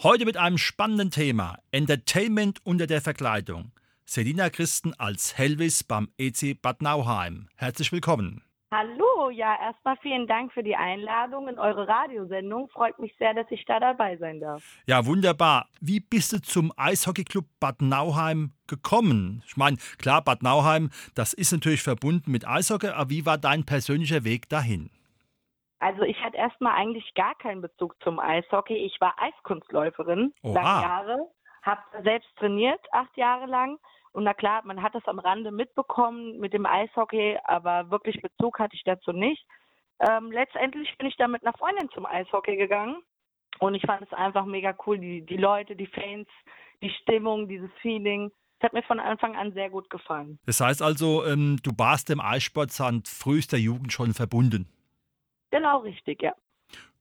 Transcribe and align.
Heute 0.00 0.26
mit 0.26 0.36
einem 0.36 0.58
spannenden 0.58 1.10
Thema: 1.10 1.58
Entertainment 1.72 2.60
unter 2.64 2.86
der 2.86 3.00
Verkleidung. 3.00 3.72
Selina 4.04 4.48
Christen 4.48 4.94
als 4.94 5.36
Helvis 5.36 5.82
beim 5.82 6.08
EC 6.18 6.62
Bad 6.62 6.82
Nauheim. 6.82 7.48
Herzlich 7.56 7.90
willkommen. 7.90 8.44
Hallo, 8.70 9.30
ja, 9.30 9.58
erstmal 9.60 9.96
vielen 9.96 10.28
Dank 10.28 10.52
für 10.52 10.62
die 10.62 10.76
Einladung 10.76 11.48
in 11.48 11.58
eure 11.58 11.88
Radiosendung. 11.88 12.68
Freut 12.68 12.96
mich 13.00 13.12
sehr, 13.18 13.34
dass 13.34 13.46
ich 13.50 13.64
da 13.64 13.80
dabei 13.80 14.16
sein 14.18 14.38
darf. 14.38 14.62
Ja, 14.86 15.04
wunderbar. 15.04 15.68
Wie 15.80 15.98
bist 15.98 16.32
du 16.32 16.40
zum 16.40 16.72
Eishockeyclub 16.76 17.46
Bad 17.58 17.82
Nauheim 17.82 18.52
gekommen? 18.68 19.42
Ich 19.48 19.56
meine, 19.56 19.78
klar, 19.98 20.22
Bad 20.22 20.44
Nauheim, 20.44 20.90
das 21.16 21.32
ist 21.32 21.50
natürlich 21.50 21.82
verbunden 21.82 22.30
mit 22.30 22.46
Eishockey, 22.46 22.90
aber 22.90 23.10
wie 23.10 23.26
war 23.26 23.36
dein 23.36 23.64
persönlicher 23.64 24.22
Weg 24.22 24.48
dahin? 24.48 24.90
Also 25.78 26.02
ich 26.02 26.22
hatte 26.22 26.36
erstmal 26.36 26.74
eigentlich 26.74 27.14
gar 27.14 27.34
keinen 27.36 27.62
Bezug 27.62 27.94
zum 28.02 28.18
Eishockey. 28.18 28.74
Ich 28.74 29.00
war 29.00 29.14
Eiskunstläuferin 29.18 30.34
Oha. 30.42 30.54
lange 30.54 30.82
Jahre, 30.82 31.30
habe 31.62 31.80
selbst 32.02 32.28
trainiert, 32.36 32.80
acht 32.92 33.16
Jahre 33.16 33.46
lang 33.46 33.78
und 34.12 34.24
na 34.24 34.34
klar, 34.34 34.62
man 34.64 34.82
hat 34.82 34.94
das 34.94 35.06
am 35.06 35.18
Rande 35.18 35.50
mitbekommen 35.50 36.38
mit 36.38 36.52
dem 36.52 36.66
Eishockey, 36.66 37.38
aber 37.44 37.90
wirklich 37.90 38.20
Bezug 38.20 38.58
hatte 38.58 38.74
ich 38.74 38.82
dazu 38.84 39.12
nicht. 39.12 39.46
Ähm, 40.00 40.30
letztendlich 40.30 40.96
bin 40.98 41.08
ich 41.08 41.16
dann 41.16 41.30
mit 41.30 41.44
einer 41.44 41.56
Freundin 41.56 41.88
zum 41.90 42.06
Eishockey 42.06 42.56
gegangen 42.56 42.96
und 43.58 43.74
ich 43.74 43.82
fand 43.82 44.02
es 44.02 44.12
einfach 44.12 44.44
mega 44.44 44.74
cool, 44.86 44.98
die, 44.98 45.24
die 45.24 45.36
Leute, 45.36 45.76
die 45.76 45.86
Fans, 45.86 46.28
die 46.82 46.90
Stimmung, 47.02 47.48
dieses 47.48 47.70
Feeling. 47.80 48.30
Das 48.58 48.68
hat 48.68 48.72
mir 48.72 48.82
von 48.82 48.98
Anfang 48.98 49.36
an 49.36 49.52
sehr 49.52 49.70
gut 49.70 49.88
gefallen. 49.90 50.38
Das 50.46 50.60
heißt 50.60 50.82
also, 50.82 51.24
ähm, 51.24 51.58
du 51.62 51.70
warst 51.76 52.08
dem 52.08 52.20
Eissport 52.20 52.72
seit 52.72 53.06
frühester 53.06 53.56
Jugend 53.56 53.92
schon 53.92 54.14
verbunden. 54.14 54.68
Genau 55.50 55.78
richtig, 55.78 56.22
ja. 56.22 56.32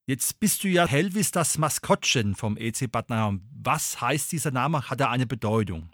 Jetzt 0.06 0.40
bist 0.40 0.64
du 0.64 0.70
ja 0.70 0.88
Helvis, 0.88 1.32
das 1.32 1.58
Maskottchen 1.58 2.34
vom 2.34 2.56
EC 2.58 2.90
Bad 2.90 3.10
Nauheim. 3.10 3.42
Was 3.62 4.00
heißt 4.00 4.32
dieser 4.32 4.52
Name? 4.52 4.90
Hat 4.90 5.02
er 5.02 5.10
eine 5.12 5.26
Bedeutung? 5.28 5.90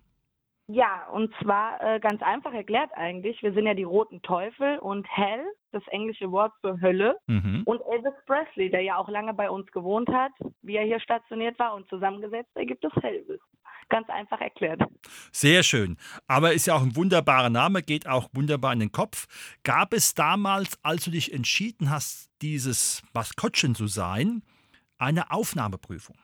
Ja, 0.68 1.08
und 1.12 1.34
zwar 1.42 1.82
äh, 1.82 2.00
ganz 2.00 2.22
einfach 2.22 2.54
erklärt 2.54 2.92
eigentlich. 2.94 3.42
Wir 3.42 3.54
sind 3.54 3.66
ja 3.66 3.73
die 3.73 3.84
roten 3.84 4.22
Teufel 4.22 4.78
und 4.80 5.06
Hell, 5.10 5.44
das 5.72 5.84
englische 5.88 6.32
Wort 6.32 6.54
für 6.62 6.80
Hölle, 6.80 7.18
Mhm. 7.28 7.64
und 7.66 7.82
Elvis 7.92 8.14
Presley, 8.28 8.70
der 8.70 8.82
ja 8.82 8.98
auch 8.98 9.10
lange 9.10 9.34
bei 9.34 9.50
uns 9.50 9.70
gewohnt 9.72 10.08
hat, 10.10 10.32
wie 10.62 10.76
er 10.78 10.86
hier 10.86 11.00
stationiert 11.02 11.58
war 11.60 11.73
und 11.73 11.90
zusammengesetzt, 11.90 12.56
ergibt 12.56 12.86
es 12.86 13.04
Elvis. 13.04 13.42
Ganz 13.89 14.09
einfach 14.09 14.42
erklärt. 14.42 14.81
Sehr 15.31 15.64
schön. 15.64 15.98
Aber 16.28 16.53
ist 16.53 16.67
ja 16.67 16.76
auch 16.76 16.81
ein 16.81 16.95
wunderbarer 16.95 17.50
Name, 17.50 17.81
geht 17.81 18.08
auch 18.08 18.30
wunderbar 18.34 18.73
in 18.73 18.80
den 18.80 18.92
Kopf. 18.92 19.28
Gab 19.64 19.94
es 19.94 20.14
damals, 20.14 20.78
als 20.84 21.06
du 21.06 21.12
dich 21.12 21.34
entschieden 21.34 21.89
hast, 21.89 22.30
dieses 22.42 23.02
Maskottchen 23.14 23.76
zu 23.76 23.88
sein, 23.88 24.44
eine 24.98 25.31
Aufnahmeprüfung? 25.31 26.17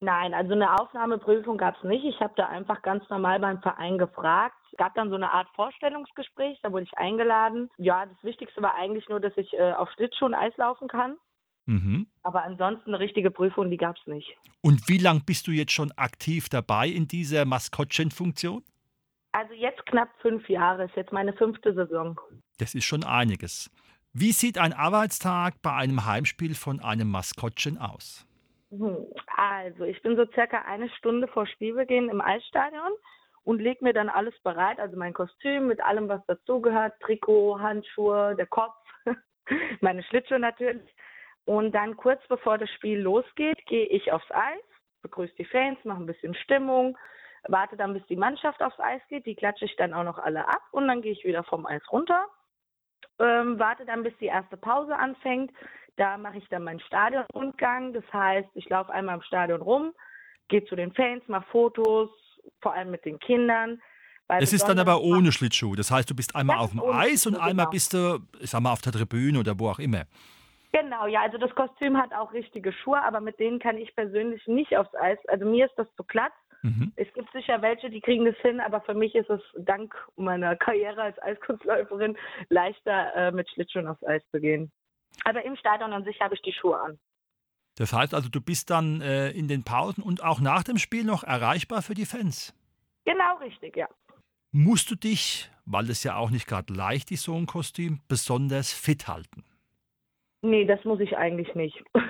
Nein, 0.00 0.34
also 0.34 0.52
eine 0.52 0.78
Aufnahmeprüfung 0.78 1.56
gab 1.56 1.76
es 1.78 1.82
nicht. 1.84 2.04
Ich 2.04 2.20
habe 2.20 2.34
da 2.36 2.46
einfach 2.48 2.82
ganz 2.82 3.08
normal 3.08 3.40
beim 3.40 3.62
Verein 3.62 3.96
gefragt. 3.96 4.56
Es 4.70 4.76
gab 4.76 4.94
dann 4.94 5.08
so 5.08 5.14
eine 5.14 5.32
Art 5.32 5.48
Vorstellungsgespräch, 5.54 6.58
da 6.62 6.70
wurde 6.70 6.84
ich 6.84 6.98
eingeladen. 6.98 7.70
Ja, 7.78 8.04
das 8.04 8.22
Wichtigste 8.22 8.60
war 8.60 8.74
eigentlich 8.74 9.08
nur, 9.08 9.20
dass 9.20 9.34
ich 9.36 9.54
äh, 9.54 9.72
auf 9.72 9.90
Schlittschuhen 9.92 10.34
Eis 10.34 10.54
laufen 10.58 10.88
kann. 10.88 11.16
Mhm. 11.66 12.06
Aber 12.22 12.44
ansonsten 12.44 12.90
eine 12.90 13.00
richtige 13.00 13.30
Prüfung, 13.30 13.70
die 13.70 13.76
gab 13.76 13.96
es 13.96 14.06
nicht. 14.06 14.36
Und 14.62 14.88
wie 14.88 14.98
lang 14.98 15.24
bist 15.24 15.46
du 15.46 15.50
jetzt 15.50 15.72
schon 15.72 15.92
aktiv 15.92 16.48
dabei 16.48 16.88
in 16.88 17.08
dieser 17.08 17.44
Maskottchenfunktion? 17.44 18.64
Also 19.32 19.52
jetzt 19.52 19.84
knapp 19.86 20.08
fünf 20.22 20.48
Jahre, 20.48 20.84
ist 20.84 20.96
jetzt 20.96 21.12
meine 21.12 21.32
fünfte 21.34 21.74
Saison. 21.74 22.18
Das 22.58 22.74
ist 22.74 22.84
schon 22.84 23.04
einiges. 23.04 23.70
Wie 24.12 24.32
sieht 24.32 24.56
ein 24.56 24.72
Arbeitstag 24.72 25.60
bei 25.60 25.74
einem 25.74 26.06
Heimspiel 26.06 26.54
von 26.54 26.80
einem 26.80 27.10
Maskottchen 27.10 27.76
aus? 27.76 28.26
Hm, 28.70 28.96
Also, 29.36 29.84
ich 29.84 30.00
bin 30.02 30.16
so 30.16 30.24
circa 30.32 30.62
eine 30.62 30.88
Stunde 30.90 31.28
vor 31.28 31.46
Spielbeginn 31.46 32.08
im 32.08 32.20
Eisstadion 32.22 32.92
und 33.44 33.60
lege 33.60 33.84
mir 33.84 33.92
dann 33.92 34.08
alles 34.08 34.34
bereit, 34.42 34.80
also 34.80 34.96
mein 34.96 35.12
Kostüm 35.12 35.66
mit 35.66 35.80
allem, 35.82 36.08
was 36.08 36.24
dazugehört, 36.26 36.94
Trikot, 37.00 37.60
Handschuhe, 37.60 38.34
der 38.36 38.46
Kopf, 38.46 38.74
meine 39.80 40.02
Schlittschuhe 40.04 40.38
natürlich. 40.38 40.82
Und 41.46 41.72
dann 41.72 41.96
kurz 41.96 42.20
bevor 42.28 42.58
das 42.58 42.70
Spiel 42.70 42.98
losgeht, 43.00 43.64
gehe 43.66 43.86
ich 43.86 44.12
aufs 44.12 44.30
Eis, 44.30 44.62
begrüße 45.02 45.34
die 45.38 45.44
Fans, 45.44 45.78
mache 45.84 46.02
ein 46.02 46.06
bisschen 46.06 46.34
Stimmung, 46.34 46.98
warte 47.48 47.76
dann, 47.76 47.94
bis 47.94 48.04
die 48.08 48.16
Mannschaft 48.16 48.60
aufs 48.60 48.80
Eis 48.80 49.00
geht, 49.08 49.26
die 49.26 49.36
klatsche 49.36 49.64
ich 49.64 49.76
dann 49.76 49.94
auch 49.94 50.02
noch 50.02 50.18
alle 50.18 50.46
ab 50.48 50.62
und 50.72 50.88
dann 50.88 51.02
gehe 51.02 51.12
ich 51.12 51.24
wieder 51.24 51.44
vom 51.44 51.64
Eis 51.64 51.82
runter, 51.92 52.26
ähm, 53.20 53.58
warte 53.60 53.86
dann, 53.86 54.02
bis 54.02 54.12
die 54.18 54.26
erste 54.26 54.56
Pause 54.56 54.96
anfängt. 54.96 55.52
Da 55.96 56.18
mache 56.18 56.38
ich 56.38 56.48
dann 56.48 56.64
meinen 56.64 56.80
Stadionrundgang. 56.80 57.94
Das 57.94 58.04
heißt, 58.12 58.48
ich 58.54 58.68
laufe 58.68 58.92
einmal 58.92 59.14
im 59.14 59.22
Stadion 59.22 59.62
rum, 59.62 59.92
gehe 60.48 60.64
zu 60.66 60.76
den 60.76 60.92
Fans, 60.92 61.22
mache 61.28 61.46
Fotos, 61.50 62.10
vor 62.60 62.74
allem 62.74 62.90
mit 62.90 63.04
den 63.04 63.18
Kindern. 63.18 63.80
Weil 64.26 64.40
Das 64.40 64.52
ist 64.52 64.66
dann 64.66 64.78
aber 64.78 65.00
ohne 65.00 65.32
Schlittschuh. 65.32 65.76
Das 65.76 65.90
heißt, 65.90 66.10
du 66.10 66.14
bist 66.14 66.34
einmal 66.34 66.58
auf 66.58 66.72
dem 66.72 66.82
Eis 66.82 67.26
und 67.26 67.36
einmal 67.36 67.66
genau. 67.66 67.70
bist 67.70 67.94
du, 67.94 68.18
ich 68.40 68.50
sag 68.50 68.60
mal, 68.60 68.72
auf 68.72 68.82
der 68.82 68.92
Tribüne 68.92 69.38
oder 69.38 69.58
wo 69.58 69.70
auch 69.70 69.78
immer. 69.78 70.04
Genau, 70.72 71.06
ja, 71.06 71.22
also 71.22 71.38
das 71.38 71.54
Kostüm 71.54 71.96
hat 71.96 72.12
auch 72.12 72.32
richtige 72.32 72.72
Schuhe, 72.72 73.02
aber 73.02 73.20
mit 73.20 73.38
denen 73.38 73.58
kann 73.58 73.78
ich 73.78 73.94
persönlich 73.94 74.46
nicht 74.46 74.76
aufs 74.76 74.94
Eis. 74.94 75.18
Also 75.28 75.46
mir 75.46 75.66
ist 75.66 75.74
das 75.76 75.86
zu 75.96 76.04
glatt. 76.04 76.32
Mhm. 76.62 76.92
Es 76.96 77.12
gibt 77.14 77.30
sicher 77.32 77.62
welche, 77.62 77.90
die 77.90 78.00
kriegen 78.00 78.24
das 78.24 78.36
hin, 78.38 78.60
aber 78.60 78.80
für 78.80 78.94
mich 78.94 79.14
ist 79.14 79.30
es 79.30 79.40
dank 79.56 79.94
meiner 80.16 80.56
Karriere 80.56 81.02
als 81.02 81.22
Eiskunstläuferin 81.22 82.16
leichter, 82.48 83.14
äh, 83.14 83.32
mit 83.32 83.48
Schlittschuhen 83.50 83.86
aufs 83.86 84.04
Eis 84.04 84.22
zu 84.30 84.40
gehen. 84.40 84.72
Aber 85.24 85.44
im 85.44 85.56
Stadion 85.56 85.92
an 85.92 86.04
sich 86.04 86.20
habe 86.20 86.34
ich 86.34 86.42
die 86.42 86.52
Schuhe 86.52 86.78
an. 86.78 86.98
Das 87.76 87.92
heißt 87.92 88.14
also, 88.14 88.28
du 88.28 88.40
bist 88.40 88.70
dann 88.70 89.00
äh, 89.02 89.30
in 89.30 89.48
den 89.48 89.62
Pausen 89.62 90.02
und 90.02 90.24
auch 90.24 90.40
nach 90.40 90.64
dem 90.64 90.78
Spiel 90.78 91.04
noch 91.04 91.22
erreichbar 91.24 91.82
für 91.82 91.94
die 91.94 92.06
Fans. 92.06 92.54
Genau 93.04 93.36
richtig, 93.36 93.76
ja. 93.76 93.88
Musst 94.50 94.90
du 94.90 94.94
dich, 94.94 95.50
weil 95.66 95.90
es 95.90 96.02
ja 96.02 96.16
auch 96.16 96.30
nicht 96.30 96.46
gerade 96.46 96.72
leicht 96.72 97.10
ist, 97.12 97.24
so 97.24 97.36
ein 97.36 97.46
Kostüm, 97.46 98.00
besonders 98.08 98.72
fit 98.72 99.06
halten? 99.06 99.44
Nee, 100.42 100.64
das 100.64 100.84
muss 100.84 101.00
ich 101.00 101.16
eigentlich 101.16 101.54
nicht. 101.54 101.82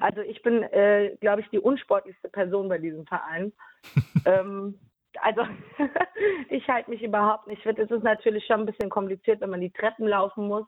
Also 0.00 0.22
ich 0.22 0.42
bin, 0.42 0.64
äh, 0.64 1.16
glaube 1.20 1.40
ich, 1.40 1.48
die 1.50 1.60
unsportlichste 1.60 2.28
Person 2.28 2.68
bei 2.68 2.78
diesem 2.78 3.06
Verein. 3.06 3.52
ähm, 4.24 4.76
also 5.22 5.42
ich 6.50 6.66
halte 6.66 6.90
mich 6.90 7.00
überhaupt 7.00 7.46
nicht 7.46 7.62
fit. 7.62 7.78
Es 7.78 7.90
ist 7.90 8.02
natürlich 8.02 8.44
schon 8.44 8.60
ein 8.60 8.66
bisschen 8.66 8.90
kompliziert, 8.90 9.40
wenn 9.40 9.50
man 9.50 9.60
die 9.60 9.70
Treppen 9.70 10.08
laufen 10.08 10.48
muss. 10.48 10.66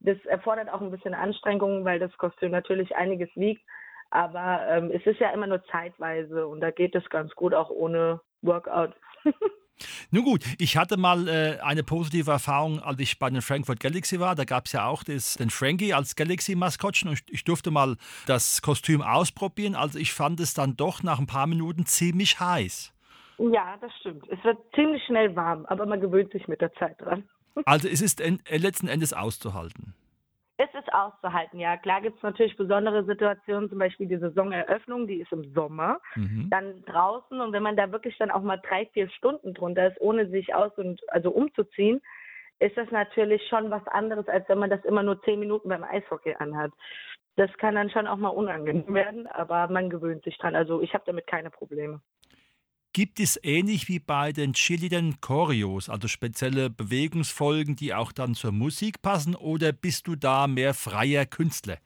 Das 0.00 0.16
erfordert 0.24 0.70
auch 0.70 0.80
ein 0.80 0.90
bisschen 0.90 1.12
Anstrengung, 1.12 1.84
weil 1.84 1.98
das 1.98 2.16
Kostüm 2.16 2.50
natürlich 2.50 2.96
einiges 2.96 3.28
wiegt. 3.36 3.62
Aber 4.10 4.66
ähm, 4.68 4.90
es 4.90 5.04
ist 5.04 5.20
ja 5.20 5.30
immer 5.30 5.46
nur 5.46 5.62
zeitweise 5.64 6.46
und 6.46 6.60
da 6.60 6.70
geht 6.70 6.94
es 6.94 7.08
ganz 7.10 7.34
gut 7.34 7.52
auch 7.52 7.68
ohne 7.68 8.20
Workout. 8.40 8.94
Nun 10.10 10.24
gut, 10.24 10.44
ich 10.58 10.76
hatte 10.76 10.96
mal 10.96 11.28
äh, 11.28 11.58
eine 11.60 11.82
positive 11.82 12.30
Erfahrung, 12.30 12.80
als 12.80 13.00
ich 13.00 13.18
bei 13.18 13.28
den 13.30 13.42
Frankfurt 13.42 13.80
Galaxy 13.80 14.20
war. 14.20 14.34
Da 14.34 14.44
gab 14.44 14.66
es 14.66 14.72
ja 14.72 14.86
auch 14.86 15.02
das, 15.02 15.34
den 15.34 15.50
Frankie 15.50 15.92
als 15.92 16.16
Galaxy-Maskottchen 16.16 17.10
und 17.10 17.14
ich, 17.14 17.32
ich 17.32 17.44
durfte 17.44 17.70
mal 17.70 17.96
das 18.26 18.62
Kostüm 18.62 19.02
ausprobieren. 19.02 19.74
Also 19.74 19.98
ich 19.98 20.12
fand 20.12 20.40
es 20.40 20.54
dann 20.54 20.76
doch 20.76 21.02
nach 21.02 21.18
ein 21.18 21.26
paar 21.26 21.46
Minuten 21.46 21.86
ziemlich 21.86 22.40
heiß. 22.40 22.92
Ja, 23.38 23.76
das 23.80 23.92
stimmt. 24.00 24.24
Es 24.28 24.42
wird 24.44 24.58
ziemlich 24.74 25.02
schnell 25.04 25.36
warm, 25.36 25.66
aber 25.66 25.84
man 25.86 26.00
gewöhnt 26.00 26.32
sich 26.32 26.48
mit 26.48 26.60
der 26.60 26.72
Zeit 26.74 27.00
dran. 27.00 27.24
Also 27.64 27.88
es 27.88 28.00
ist 28.00 28.20
äh, 28.20 28.36
letzten 28.56 28.88
Endes 28.88 29.12
auszuhalten. 29.12 29.94
Es 30.58 30.72
ist 30.74 30.92
auszuhalten, 30.92 31.60
ja. 31.60 31.76
Klar 31.76 32.00
gibt 32.00 32.16
es 32.16 32.22
natürlich 32.22 32.56
besondere 32.56 33.04
Situationen, 33.04 33.68
zum 33.68 33.78
Beispiel 33.78 34.06
die 34.06 34.16
Saisoneröffnung, 34.16 35.06
die 35.06 35.20
ist 35.20 35.30
im 35.32 35.52
Sommer, 35.52 36.00
Mhm. 36.14 36.48
dann 36.50 36.82
draußen 36.86 37.40
und 37.40 37.52
wenn 37.52 37.62
man 37.62 37.76
da 37.76 37.92
wirklich 37.92 38.16
dann 38.18 38.30
auch 38.30 38.42
mal 38.42 38.56
drei, 38.66 38.86
vier 38.86 39.08
Stunden 39.10 39.52
drunter 39.52 39.88
ist, 39.88 40.00
ohne 40.00 40.28
sich 40.28 40.54
aus 40.54 40.72
und 40.78 41.00
also 41.08 41.30
umzuziehen, 41.30 42.00
ist 42.58 42.76
das 42.78 42.90
natürlich 42.90 43.46
schon 43.48 43.70
was 43.70 43.86
anderes, 43.88 44.26
als 44.28 44.48
wenn 44.48 44.58
man 44.58 44.70
das 44.70 44.82
immer 44.86 45.02
nur 45.02 45.20
zehn 45.24 45.38
Minuten 45.38 45.68
beim 45.68 45.84
Eishockey 45.84 46.34
anhat. 46.38 46.72
Das 47.36 47.52
kann 47.58 47.74
dann 47.74 47.90
schon 47.90 48.06
auch 48.06 48.16
mal 48.16 48.30
unangenehm 48.30 48.94
werden, 48.94 49.26
aber 49.26 49.68
man 49.68 49.90
gewöhnt 49.90 50.24
sich 50.24 50.38
dran. 50.38 50.56
Also 50.56 50.80
ich 50.80 50.94
habe 50.94 51.04
damit 51.04 51.26
keine 51.26 51.50
Probleme. 51.50 52.00
Gibt 52.96 53.20
es 53.20 53.38
ähnlich 53.44 53.88
wie 53.88 53.98
bei 53.98 54.32
den 54.32 54.54
Cheerleadern 54.54 55.20
Choreos, 55.20 55.90
also 55.90 56.08
spezielle 56.08 56.70
Bewegungsfolgen, 56.70 57.76
die 57.76 57.92
auch 57.92 58.10
dann 58.10 58.32
zur 58.32 58.52
Musik 58.52 59.02
passen, 59.02 59.34
oder 59.34 59.72
bist 59.72 60.06
du 60.06 60.16
da 60.16 60.46
mehr 60.46 60.72
freier 60.72 61.26
Künstler? 61.26 61.76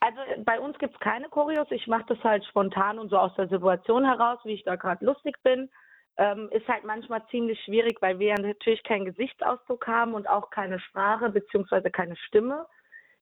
Also 0.00 0.18
bei 0.44 0.60
uns 0.60 0.76
gibt 0.76 0.92
es 0.92 1.00
keine 1.00 1.30
Choreos. 1.30 1.68
Ich 1.70 1.86
mache 1.86 2.04
das 2.08 2.22
halt 2.22 2.44
spontan 2.44 2.98
und 2.98 3.08
so 3.08 3.16
aus 3.16 3.34
der 3.36 3.48
Situation 3.48 4.04
heraus, 4.04 4.38
wie 4.44 4.52
ich 4.52 4.64
da 4.64 4.76
gerade 4.76 5.02
lustig 5.02 5.34
bin. 5.42 5.70
ähm, 6.18 6.50
ist 6.52 6.68
halt 6.68 6.84
manchmal 6.84 7.26
ziemlich 7.30 7.58
schwierig, 7.64 7.96
weil 8.02 8.18
wir 8.18 8.34
natürlich 8.34 8.82
keinen 8.82 9.06
Gesichtsausdruck 9.06 9.86
haben 9.86 10.12
und 10.12 10.28
auch 10.28 10.50
keine 10.50 10.78
Sprache 10.78 11.30
beziehungsweise 11.30 11.90
keine 11.90 12.16
Stimme. 12.16 12.66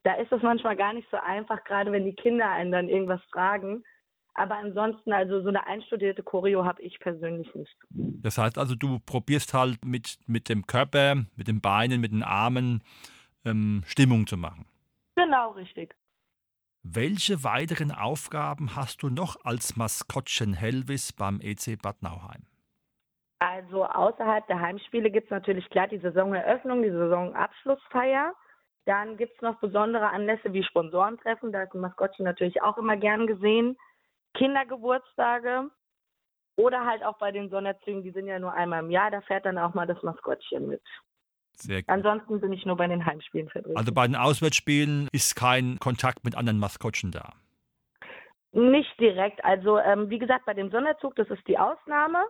Da 0.03 0.15
ist 0.15 0.33
es 0.33 0.43
manchmal 0.43 0.75
gar 0.75 0.93
nicht 0.93 1.09
so 1.13 1.19
einfach, 1.19 1.63
gerade 1.63 1.93
wenn 1.93 2.05
die 2.05 2.17
Kinder 2.17 2.51
einen 2.51 2.73
dann 2.73 2.89
irgendwas 2.89 3.23
fragen. 3.31 3.85
Aber 4.39 4.57
ansonsten, 4.57 5.15
also 5.15 5.41
so 5.41 5.49
eine 5.49 5.67
einstudierte 5.67 6.23
Choreo 6.23 6.67
habe 6.67 6.83
ich 6.83 7.01
persönlich 7.01 7.53
nicht. 7.55 7.75
Das 7.89 8.37
heißt 8.37 8.59
also, 8.59 8.75
du 8.75 8.99
probierst 8.99 9.55
halt 9.55 9.83
mit, 9.83 10.19
mit 10.27 10.51
dem 10.51 10.67
Körper, 10.67 11.25
mit 11.37 11.49
den 11.49 11.63
Beinen, 11.63 12.03
mit 12.03 12.13
den 12.13 12.23
Armen 12.23 12.83
ähm, 13.47 13.83
Stimmung 13.87 14.27
zu 14.27 14.37
machen. 14.37 14.67
Genau, 15.17 15.53
richtig. 15.53 15.95
Welche 16.83 17.45
weiteren 17.45 17.91
Aufgaben 17.91 18.77
hast 18.77 19.03
du 19.03 19.09
noch 19.09 19.37
als 19.45 19.75
Maskottchen 19.77 20.53
Helvis 20.53 21.15
beim 21.15 21.41
EC 21.41 21.81
Bad 21.81 22.03
Nauheim? 22.03 22.43
Also 23.39 23.87
außerhalb 23.87 24.47
der 24.49 24.61
Heimspiele 24.61 25.11
gibt 25.11 25.27
es 25.27 25.31
natürlich 25.31 25.69
klar 25.71 25.89
die 25.89 25.99
Saisoneröffnung, 25.99 26.83
die 26.83 26.91
Saisonabschlussfeier. 26.91 28.35
Dann 28.85 29.17
gibt 29.17 29.35
es 29.35 29.43
noch 29.43 29.59
besondere 29.61 30.11
Anlässe 30.11 30.53
wie 30.53 30.63
Sponsorentreffen, 30.63 31.53
da 31.53 31.63
ist 31.63 31.75
ein 31.75 31.81
Maskottchen 31.81 32.25
natürlich 32.27 32.63
auch 32.63 32.77
immer 32.77 32.97
gern 32.97 33.27
gesehen. 33.27 33.77
Kindergeburtstage 34.37 35.71
oder 36.57 36.85
halt 36.87 37.05
auch 37.05 37.19
bei 37.19 37.33
den 37.33 37.51
Sonderzügen, 37.51 38.03
die 38.03 38.13
sind 38.13 38.27
ja 38.27 38.39
nur 38.39 38.53
einmal 38.53 38.83
im 38.83 38.91
Jahr, 38.91 39.11
da 39.11 39.21
fährt 39.23 39.45
dann 39.45 39.59
auch 39.59 39.75
mal 39.75 39.87
das 39.87 40.03
Maskottchen 40.03 40.69
mit. 40.69 40.83
Sehr 41.59 41.83
gut. 41.83 41.89
Ansonsten 41.89 42.41
bin 42.41 42.53
ich 42.53 42.65
nur 42.67 42.77
bei 42.77 42.87
den 42.87 43.05
Heimspielen 43.05 43.49
vertreten. 43.49 43.77
Also 43.77 43.93
bei 43.93 44.07
den 44.07 44.17
Auswärtsspielen 44.17 45.09
ist 45.13 45.37
kein 45.37 45.79
Kontakt 45.79 46.25
mit 46.25 46.37
anderen 46.37 46.59
Maskottchen 46.59 47.13
da? 47.13 47.33
Nicht 48.53 48.99
direkt. 49.01 49.45
Also 49.45 49.79
ähm, 49.79 50.11
wie 50.11 50.19
gesagt, 50.19 50.47
bei 50.47 50.55
dem 50.55 50.71
Sonderzug, 50.71 51.15
das 51.17 51.29
ist 51.29 51.47
die 51.47 51.59
Ausnahme. 51.59 52.25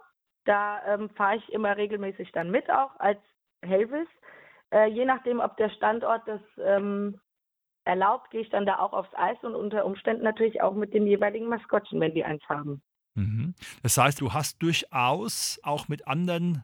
Da 0.45 0.81
ähm, 0.87 1.11
fahre 1.11 1.37
ich 1.37 1.53
immer 1.53 1.77
regelmäßig 1.77 2.31
dann 2.33 2.51
mit 2.51 2.71
auch 2.71 2.91
als 2.99 3.21
Helvis. 3.63 4.09
Äh, 4.73 4.87
je 4.87 5.05
nachdem, 5.05 5.41
ob 5.41 5.57
der 5.57 5.71
Standort 5.71 6.23
das 6.27 6.41
ähm, 6.59 7.21
erlaubt, 7.87 8.31
gehe 8.31 8.41
ich 8.41 8.51
dann 8.51 8.67
da 8.67 8.79
auch 8.79 8.93
aufs 8.93 9.15
Eis 9.15 9.37
und 9.43 9.55
unter 9.55 9.85
Umständen 9.85 10.25
natürlich 10.25 10.63
auch 10.63 10.75
mit 10.75 10.93
dem 10.93 11.07
jeweiligen 11.07 11.49
Maskottchen, 11.49 12.01
wenn 12.01 12.15
die 12.15 12.25
eins 12.25 12.43
haben. 12.49 12.83
Mhm. 13.15 13.55
Das 13.83 13.97
heißt, 13.97 14.21
du 14.21 14.33
hast 14.33 14.63
durchaus 14.63 15.59
auch 15.63 15.89
mit 15.89 16.07
anderen 16.07 16.63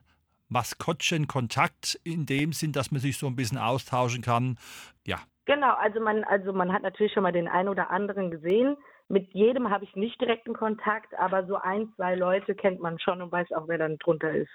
Maskottchen 0.49 1.27
Kontakt 1.27 1.99
in 2.03 2.25
dem 2.25 2.53
Sinn, 2.53 2.73
dass 2.73 2.91
man 2.91 3.01
sich 3.01 3.17
so 3.17 3.27
ein 3.27 3.35
bisschen 3.35 3.57
austauschen 3.57 4.21
kann. 4.21 4.57
Ja. 5.05 5.19
Genau, 5.45 5.73
also 5.73 5.99
man, 5.99 6.23
also 6.23 6.53
man 6.53 6.71
hat 6.71 6.83
natürlich 6.83 7.11
schon 7.13 7.23
mal 7.23 7.31
den 7.31 7.47
einen 7.47 7.69
oder 7.69 7.89
anderen 7.89 8.29
gesehen. 8.29 8.77
Mit 9.09 9.33
jedem 9.33 9.69
habe 9.69 9.83
ich 9.83 9.95
nicht 9.95 10.21
direkten 10.21 10.53
Kontakt, 10.53 11.13
aber 11.15 11.45
so 11.47 11.55
ein, 11.55 11.91
zwei 11.95 12.15
Leute 12.15 12.55
kennt 12.55 12.79
man 12.79 12.99
schon 12.99 13.21
und 13.21 13.31
weiß 13.31 13.51
auch, 13.51 13.67
wer 13.67 13.77
dann 13.77 13.97
drunter 13.97 14.31
ist. 14.31 14.51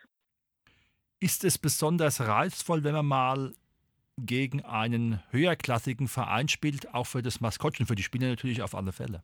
Ist 1.20 1.44
es 1.44 1.58
besonders 1.58 2.26
reizvoll, 2.26 2.84
wenn 2.84 2.94
man 2.94 3.06
mal 3.06 3.52
gegen 4.18 4.64
einen 4.64 5.22
höherklassigen 5.30 6.08
Verein 6.08 6.48
spielt, 6.48 6.94
auch 6.94 7.06
für 7.06 7.22
das 7.22 7.40
Maskottchen, 7.40 7.86
für 7.86 7.94
die 7.94 8.02
Spieler 8.02 8.28
natürlich 8.28 8.62
auf 8.62 8.74
alle 8.74 8.92
Fälle. 8.92 9.22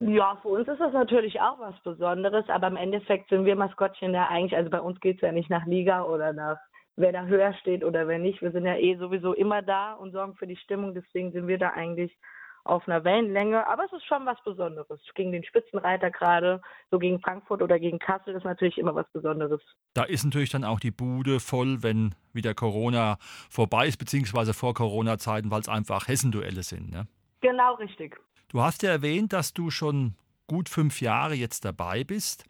Ja, 0.00 0.36
für 0.42 0.48
uns 0.48 0.66
ist 0.66 0.80
das 0.80 0.92
natürlich 0.92 1.40
auch 1.40 1.60
was 1.60 1.80
Besonderes, 1.84 2.48
aber 2.48 2.66
im 2.66 2.76
Endeffekt 2.76 3.28
sind 3.28 3.44
wir 3.44 3.54
Maskottchen 3.54 4.12
ja 4.12 4.26
eigentlich, 4.26 4.56
also 4.56 4.68
bei 4.68 4.80
uns 4.80 4.98
geht 5.00 5.16
es 5.16 5.22
ja 5.22 5.30
nicht 5.30 5.48
nach 5.48 5.64
Liga 5.64 6.02
oder 6.02 6.32
nach 6.32 6.58
wer 6.96 7.12
da 7.12 7.24
höher 7.24 7.54
steht 7.54 7.84
oder 7.84 8.08
wer 8.08 8.18
nicht. 8.18 8.42
Wir 8.42 8.50
sind 8.50 8.66
ja 8.66 8.76
eh 8.76 8.96
sowieso 8.96 9.32
immer 9.32 9.62
da 9.62 9.94
und 9.94 10.12
sorgen 10.12 10.34
für 10.34 10.46
die 10.46 10.56
Stimmung, 10.56 10.92
deswegen 10.92 11.30
sind 11.30 11.46
wir 11.46 11.58
da 11.58 11.70
eigentlich 11.70 12.16
auf 12.64 12.86
einer 12.86 13.04
Wellenlänge, 13.04 13.66
aber 13.66 13.84
es 13.84 13.92
ist 13.92 14.06
schon 14.06 14.24
was 14.24 14.42
Besonderes. 14.44 15.00
Gegen 15.14 15.32
den 15.32 15.44
Spitzenreiter 15.44 16.10
gerade, 16.10 16.60
so 16.90 16.98
gegen 16.98 17.20
Frankfurt 17.20 17.62
oder 17.62 17.78
gegen 17.78 17.98
Kassel 17.98 18.34
ist 18.34 18.44
natürlich 18.44 18.78
immer 18.78 18.94
was 18.94 19.10
Besonderes. 19.12 19.60
Da 19.94 20.04
ist 20.04 20.24
natürlich 20.24 20.50
dann 20.50 20.64
auch 20.64 20.80
die 20.80 20.90
Bude 20.90 21.40
voll, 21.40 21.82
wenn 21.82 22.14
wieder 22.32 22.54
Corona 22.54 23.16
vorbei 23.50 23.86
ist, 23.86 23.98
beziehungsweise 23.98 24.54
vor 24.54 24.74
Corona-Zeiten, 24.74 25.50
weil 25.50 25.60
es 25.60 25.68
einfach 25.68 26.06
Hessenduelle 26.08 26.62
sind. 26.62 26.90
Ne? 26.90 27.06
Genau 27.40 27.74
richtig. 27.74 28.18
Du 28.48 28.62
hast 28.62 28.82
ja 28.82 28.90
erwähnt, 28.90 29.32
dass 29.32 29.52
du 29.52 29.70
schon 29.70 30.14
gut 30.46 30.68
fünf 30.68 31.00
Jahre 31.00 31.34
jetzt 31.34 31.64
dabei 31.64 32.04
bist. 32.04 32.44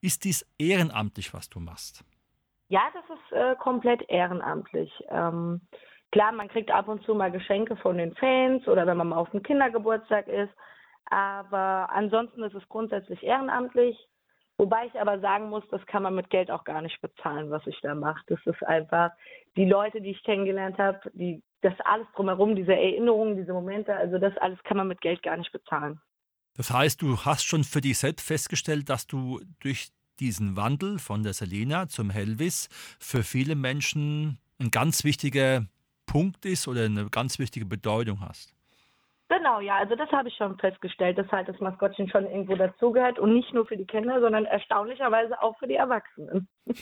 Ist 0.00 0.24
dies 0.24 0.46
ehrenamtlich, 0.58 1.34
was 1.34 1.48
du 1.48 1.60
machst? 1.60 2.04
Ja, 2.68 2.82
das 2.94 3.04
ist 3.04 3.32
äh, 3.32 3.54
komplett 3.56 4.02
ehrenamtlich. 4.08 4.90
Ähm, 5.10 5.60
Klar, 6.12 6.32
man 6.32 6.48
kriegt 6.48 6.70
ab 6.70 6.88
und 6.88 7.02
zu 7.04 7.14
mal 7.14 7.30
Geschenke 7.30 7.74
von 7.76 7.96
den 7.96 8.14
Fans 8.14 8.68
oder 8.68 8.86
wenn 8.86 8.98
man 8.98 9.08
mal 9.08 9.16
auf 9.16 9.30
dem 9.30 9.42
Kindergeburtstag 9.42 10.28
ist. 10.28 10.52
Aber 11.06 11.88
ansonsten 11.90 12.42
ist 12.42 12.54
es 12.54 12.68
grundsätzlich 12.68 13.22
ehrenamtlich. 13.22 13.96
Wobei 14.58 14.86
ich 14.86 15.00
aber 15.00 15.18
sagen 15.20 15.48
muss, 15.48 15.64
das 15.70 15.84
kann 15.86 16.02
man 16.02 16.14
mit 16.14 16.28
Geld 16.28 16.50
auch 16.50 16.64
gar 16.64 16.82
nicht 16.82 17.00
bezahlen, 17.00 17.50
was 17.50 17.66
ich 17.66 17.80
da 17.80 17.94
mache. 17.94 18.22
Das 18.26 18.38
ist 18.44 18.62
einfach 18.62 19.10
die 19.56 19.64
Leute, 19.64 20.02
die 20.02 20.10
ich 20.10 20.22
kennengelernt 20.22 20.78
habe, 20.78 21.00
die, 21.14 21.42
das 21.62 21.74
alles 21.84 22.06
drumherum, 22.14 22.54
diese 22.54 22.74
Erinnerungen, 22.74 23.36
diese 23.36 23.54
Momente, 23.54 23.96
also 23.96 24.18
das 24.18 24.36
alles 24.36 24.62
kann 24.64 24.76
man 24.76 24.88
mit 24.88 25.00
Geld 25.00 25.22
gar 25.22 25.38
nicht 25.38 25.50
bezahlen. 25.50 26.00
Das 26.54 26.70
heißt, 26.70 27.00
du 27.00 27.24
hast 27.24 27.44
schon 27.44 27.64
für 27.64 27.80
dich 27.80 27.98
selbst 27.98 28.26
festgestellt, 28.26 28.90
dass 28.90 29.06
du 29.06 29.40
durch 29.60 29.88
diesen 30.20 30.56
Wandel 30.56 30.98
von 30.98 31.22
der 31.22 31.32
Selena 31.32 31.88
zum 31.88 32.10
Helvis 32.10 32.68
für 33.00 33.22
viele 33.22 33.56
Menschen 33.56 34.38
ein 34.60 34.70
ganz 34.70 35.02
wichtiger 35.02 35.66
Punkt 36.12 36.44
ist 36.44 36.68
oder 36.68 36.84
eine 36.84 37.08
ganz 37.08 37.38
wichtige 37.38 37.64
Bedeutung 37.64 38.20
hast. 38.20 38.54
Genau, 39.30 39.60
ja, 39.60 39.76
also 39.78 39.94
das 39.94 40.10
habe 40.10 40.28
ich 40.28 40.36
schon 40.36 40.58
festgestellt, 40.58 41.16
dass 41.16 41.32
halt 41.32 41.48
das 41.48 41.58
Maskottchen 41.58 42.06
schon 42.10 42.26
irgendwo 42.26 42.54
dazugehört 42.54 43.18
und 43.18 43.32
nicht 43.32 43.54
nur 43.54 43.64
für 43.64 43.78
die 43.78 43.86
Kinder, 43.86 44.20
sondern 44.20 44.44
erstaunlicherweise 44.44 45.40
auch 45.40 45.58
für 45.58 45.66
die 45.66 45.76
Erwachsenen. 45.76 46.48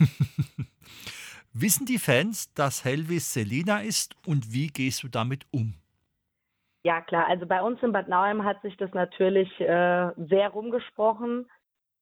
Wissen 1.52 1.86
die 1.86 1.98
Fans, 1.98 2.52
dass 2.54 2.84
Helvis 2.84 3.32
Selina 3.32 3.82
ist 3.82 4.16
und 4.26 4.52
wie 4.52 4.66
gehst 4.66 5.04
du 5.04 5.08
damit 5.08 5.46
um? 5.52 5.74
Ja, 6.82 7.00
klar, 7.00 7.28
also 7.28 7.46
bei 7.46 7.62
uns 7.62 7.80
in 7.84 7.92
Bad 7.92 8.08
Nauheim 8.08 8.42
hat 8.42 8.60
sich 8.62 8.76
das 8.78 8.92
natürlich 8.94 9.48
äh, 9.60 10.10
sehr 10.16 10.48
rumgesprochen, 10.48 11.48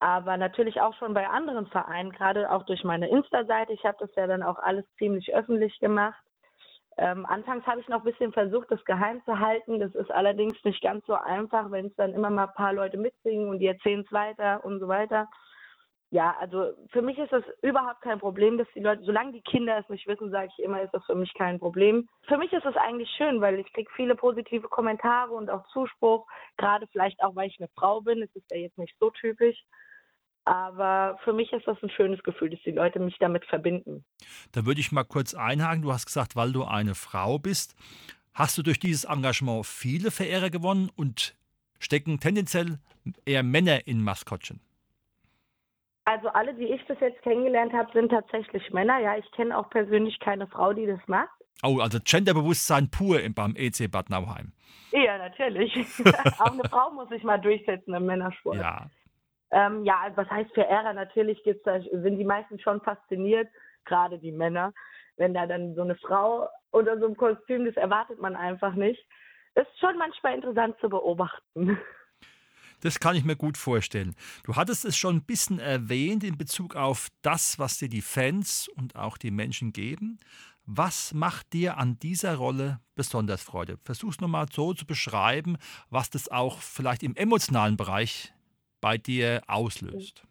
aber 0.01 0.39
natürlich 0.39 0.81
auch 0.81 0.95
schon 0.95 1.13
bei 1.13 1.29
anderen 1.29 1.67
Vereinen, 1.67 2.11
gerade 2.11 2.51
auch 2.51 2.65
durch 2.65 2.85
meine 2.85 3.11
Insta-Seite. 3.11 3.75
Ich 3.75 3.85
habe 3.85 3.99
das 4.01 4.15
ja 4.17 4.27
dann 4.27 4.43
auch 4.43 4.59
alles 4.59 4.87
ziemlich 4.97 5.35
öffentlich 5.35 5.79
gemacht. 5.79 6.23
Ähm, 6.99 7.25
anfangs 7.27 7.65
habe 7.65 7.81
ich 7.81 7.89
noch 7.89 7.99
ein 8.05 8.11
bisschen 8.11 8.33
versucht, 8.33 8.71
das 8.71 8.85
geheim 8.85 9.23
zu 9.25 9.39
halten. 9.39 9.79
Das 9.79 9.95
ist 9.95 10.11
allerdings 10.11 10.56
nicht 10.65 10.83
ganz 10.83 11.06
so 11.06 11.15
einfach, 11.15 11.71
wenn 11.71 11.87
es 11.87 11.95
dann 11.95 12.12
immer 12.12 12.29
mal 12.29 12.49
ein 12.49 12.55
paar 12.55 12.73
Leute 12.73 12.99
mitsingen 12.99 13.49
und 13.49 13.61
die 13.61 13.69
erzählen 13.69 14.00
es 14.05 14.12
weiter 14.12 14.65
und 14.65 14.81
so 14.81 14.89
weiter. 14.89 15.29
Ja, 16.11 16.35
also 16.41 16.73
für 16.91 17.03
mich 17.03 17.19
ist 17.19 17.33
das 17.33 17.45
überhaupt 17.62 18.00
kein 18.00 18.19
Problem, 18.19 18.59
dass 18.59 18.67
die 18.75 18.81
Leute, 18.81 19.02
solange 19.05 19.33
die 19.33 19.43
Kinder 19.43 19.78
es 19.78 19.88
nicht 19.90 20.09
wissen, 20.09 20.31
sage 20.31 20.49
ich 20.57 20.64
immer, 20.64 20.83
ist 20.83 20.93
das 20.93 21.05
für 21.05 21.14
mich 21.14 21.33
kein 21.35 21.61
Problem. 21.61 22.09
Für 22.26 22.38
mich 22.38 22.52
ist 22.52 22.64
es 22.64 22.76
eigentlich 22.76 23.11
schön, 23.11 23.40
weil 23.40 23.61
ich 23.61 23.73
kriege 23.75 23.90
viele 23.95 24.17
positive 24.17 24.69
Kommentare 24.69 25.33
und 25.33 25.50
auch 25.50 25.67
Zuspruch, 25.69 26.26
gerade 26.57 26.87
vielleicht 26.88 27.23
auch, 27.23 27.37
weil 27.37 27.49
ich 27.49 27.61
eine 27.61 27.69
Frau 27.76 28.00
bin. 28.00 28.23
Das 28.23 28.35
ist 28.35 28.50
ja 28.50 28.59
jetzt 28.59 28.78
nicht 28.78 28.97
so 28.99 29.11
typisch. 29.11 29.62
Aber 30.49 31.19
für 31.25 31.35
mich 31.35 31.52
ist 31.52 31.67
das 31.67 31.76
ein 31.83 31.90
schönes 31.90 32.23
Gefühl, 32.23 32.49
dass 32.49 32.61
die 32.64 32.71
Leute 32.71 32.99
mich 33.00 33.19
damit 33.21 33.45
verbinden. 33.45 34.02
Da 34.52 34.64
würde 34.64 34.81
ich 34.81 34.93
mal 34.93 35.05
kurz 35.05 35.35
einhaken. 35.35 35.83
Du 35.83 35.93
hast 35.93 36.07
gesagt, 36.07 36.37
weil 36.37 36.52
du 36.52 36.64
eine 36.64 36.95
Frau 36.95 37.38
bist. 37.38 37.76
Hast 38.33 38.57
du 38.57 38.62
durch 38.62 38.81
dieses 38.81 39.05
Engagement 39.05 39.67
viele 39.67 40.11
Verehrer 40.11 40.49
gewonnen 40.49 40.90
und 40.97 41.37
stecken 41.78 42.19
tendenziell 42.19 42.78
eher 43.26 43.43
Männer 43.43 43.87
in 43.87 44.02
Maskottchen? 44.02 44.61
Also 46.07 46.28
alle, 46.28 46.55
die 46.55 46.64
ich 46.64 46.83
bis 46.87 46.99
jetzt 47.00 47.21
kennengelernt 47.21 47.75
habe, 47.75 47.93
sind 47.93 48.09
tatsächlich 48.09 48.73
Männer. 48.73 48.99
Ja, 49.00 49.19
ich 49.19 49.31
kenne 49.33 49.55
auch 49.55 49.69
persönlich 49.69 50.19
keine 50.19 50.47
Frau, 50.47 50.73
die 50.73 50.87
das 50.87 51.00
macht. 51.09 51.28
Oh, 51.62 51.81
also 51.81 51.99
Genderbewusstsein 52.02 52.90
pur 52.90 53.21
beim 53.35 53.55
EC 53.55 53.90
Bad 53.90 54.09
Nauheim. 54.09 54.52
Ja, 54.93 55.19
natürlich. 55.19 55.75
auch 56.38 56.52
eine 56.52 56.67
Frau 56.71 56.90
muss 56.93 57.11
sich 57.11 57.23
mal 57.23 57.38
durchsetzen 57.38 57.93
im 57.93 58.07
Männersport. 58.07 58.57
Ja, 58.57 58.88
ähm, 59.50 59.85
ja, 59.85 60.11
was 60.14 60.28
heißt 60.31 60.52
Verehrer? 60.52 60.93
Natürlich 60.93 61.43
gibt's 61.43 61.64
da, 61.64 61.81
sind 61.81 62.19
die 62.19 62.25
meisten 62.25 62.59
schon 62.59 62.81
fasziniert, 62.81 63.49
gerade 63.85 64.19
die 64.19 64.33
Männer, 64.33 64.73
wenn 65.17 65.35
da 65.35 65.47
dann 65.47 65.75
so 65.75 65.83
eine 65.83 65.97
Frau 65.97 66.49
oder 66.73 66.99
so 66.99 67.07
ein 67.07 67.17
Kostüm, 67.17 67.64
das 67.64 67.76
erwartet 67.76 68.21
man 68.21 68.37
einfach 68.37 68.75
nicht. 68.75 69.05
Ist 69.55 69.78
schon 69.81 69.97
manchmal 69.99 70.35
interessant 70.35 70.76
zu 70.81 70.88
beobachten. 70.88 71.78
Das 72.81 73.00
kann 73.00 73.17
ich 73.17 73.25
mir 73.25 73.35
gut 73.35 73.57
vorstellen. 73.57 74.14
Du 74.45 74.55
hattest 74.55 74.85
es 74.85 74.97
schon 74.97 75.17
ein 75.17 75.25
bisschen 75.25 75.59
erwähnt 75.59 76.23
in 76.23 76.38
Bezug 76.38 76.76
auf 76.76 77.09
das, 77.23 77.59
was 77.59 77.78
dir 77.78 77.88
die 77.88 78.02
Fans 78.02 78.69
und 78.76 78.95
auch 78.95 79.19
die 79.19 79.33
Menschen 79.33 79.73
geben. 79.73 80.19
Was 80.64 81.12
macht 81.12 81.55
dir 81.55 81.76
an 81.78 81.99
dieser 81.99 82.37
Rolle 82.37 82.78
besonders 82.95 83.43
Freude? 83.43 83.78
Versuch's 83.85 84.21
nochmal 84.21 84.47
so 84.52 84.75
zu 84.75 84.87
beschreiben, 84.87 85.57
was 85.90 86.11
das 86.11 86.31
auch 86.31 86.61
vielleicht 86.61 87.02
im 87.02 87.17
emotionalen 87.17 87.76
Bereich 87.76 88.33
bei 88.80 88.99
dir 88.99 89.42
auslöst? 89.47 90.25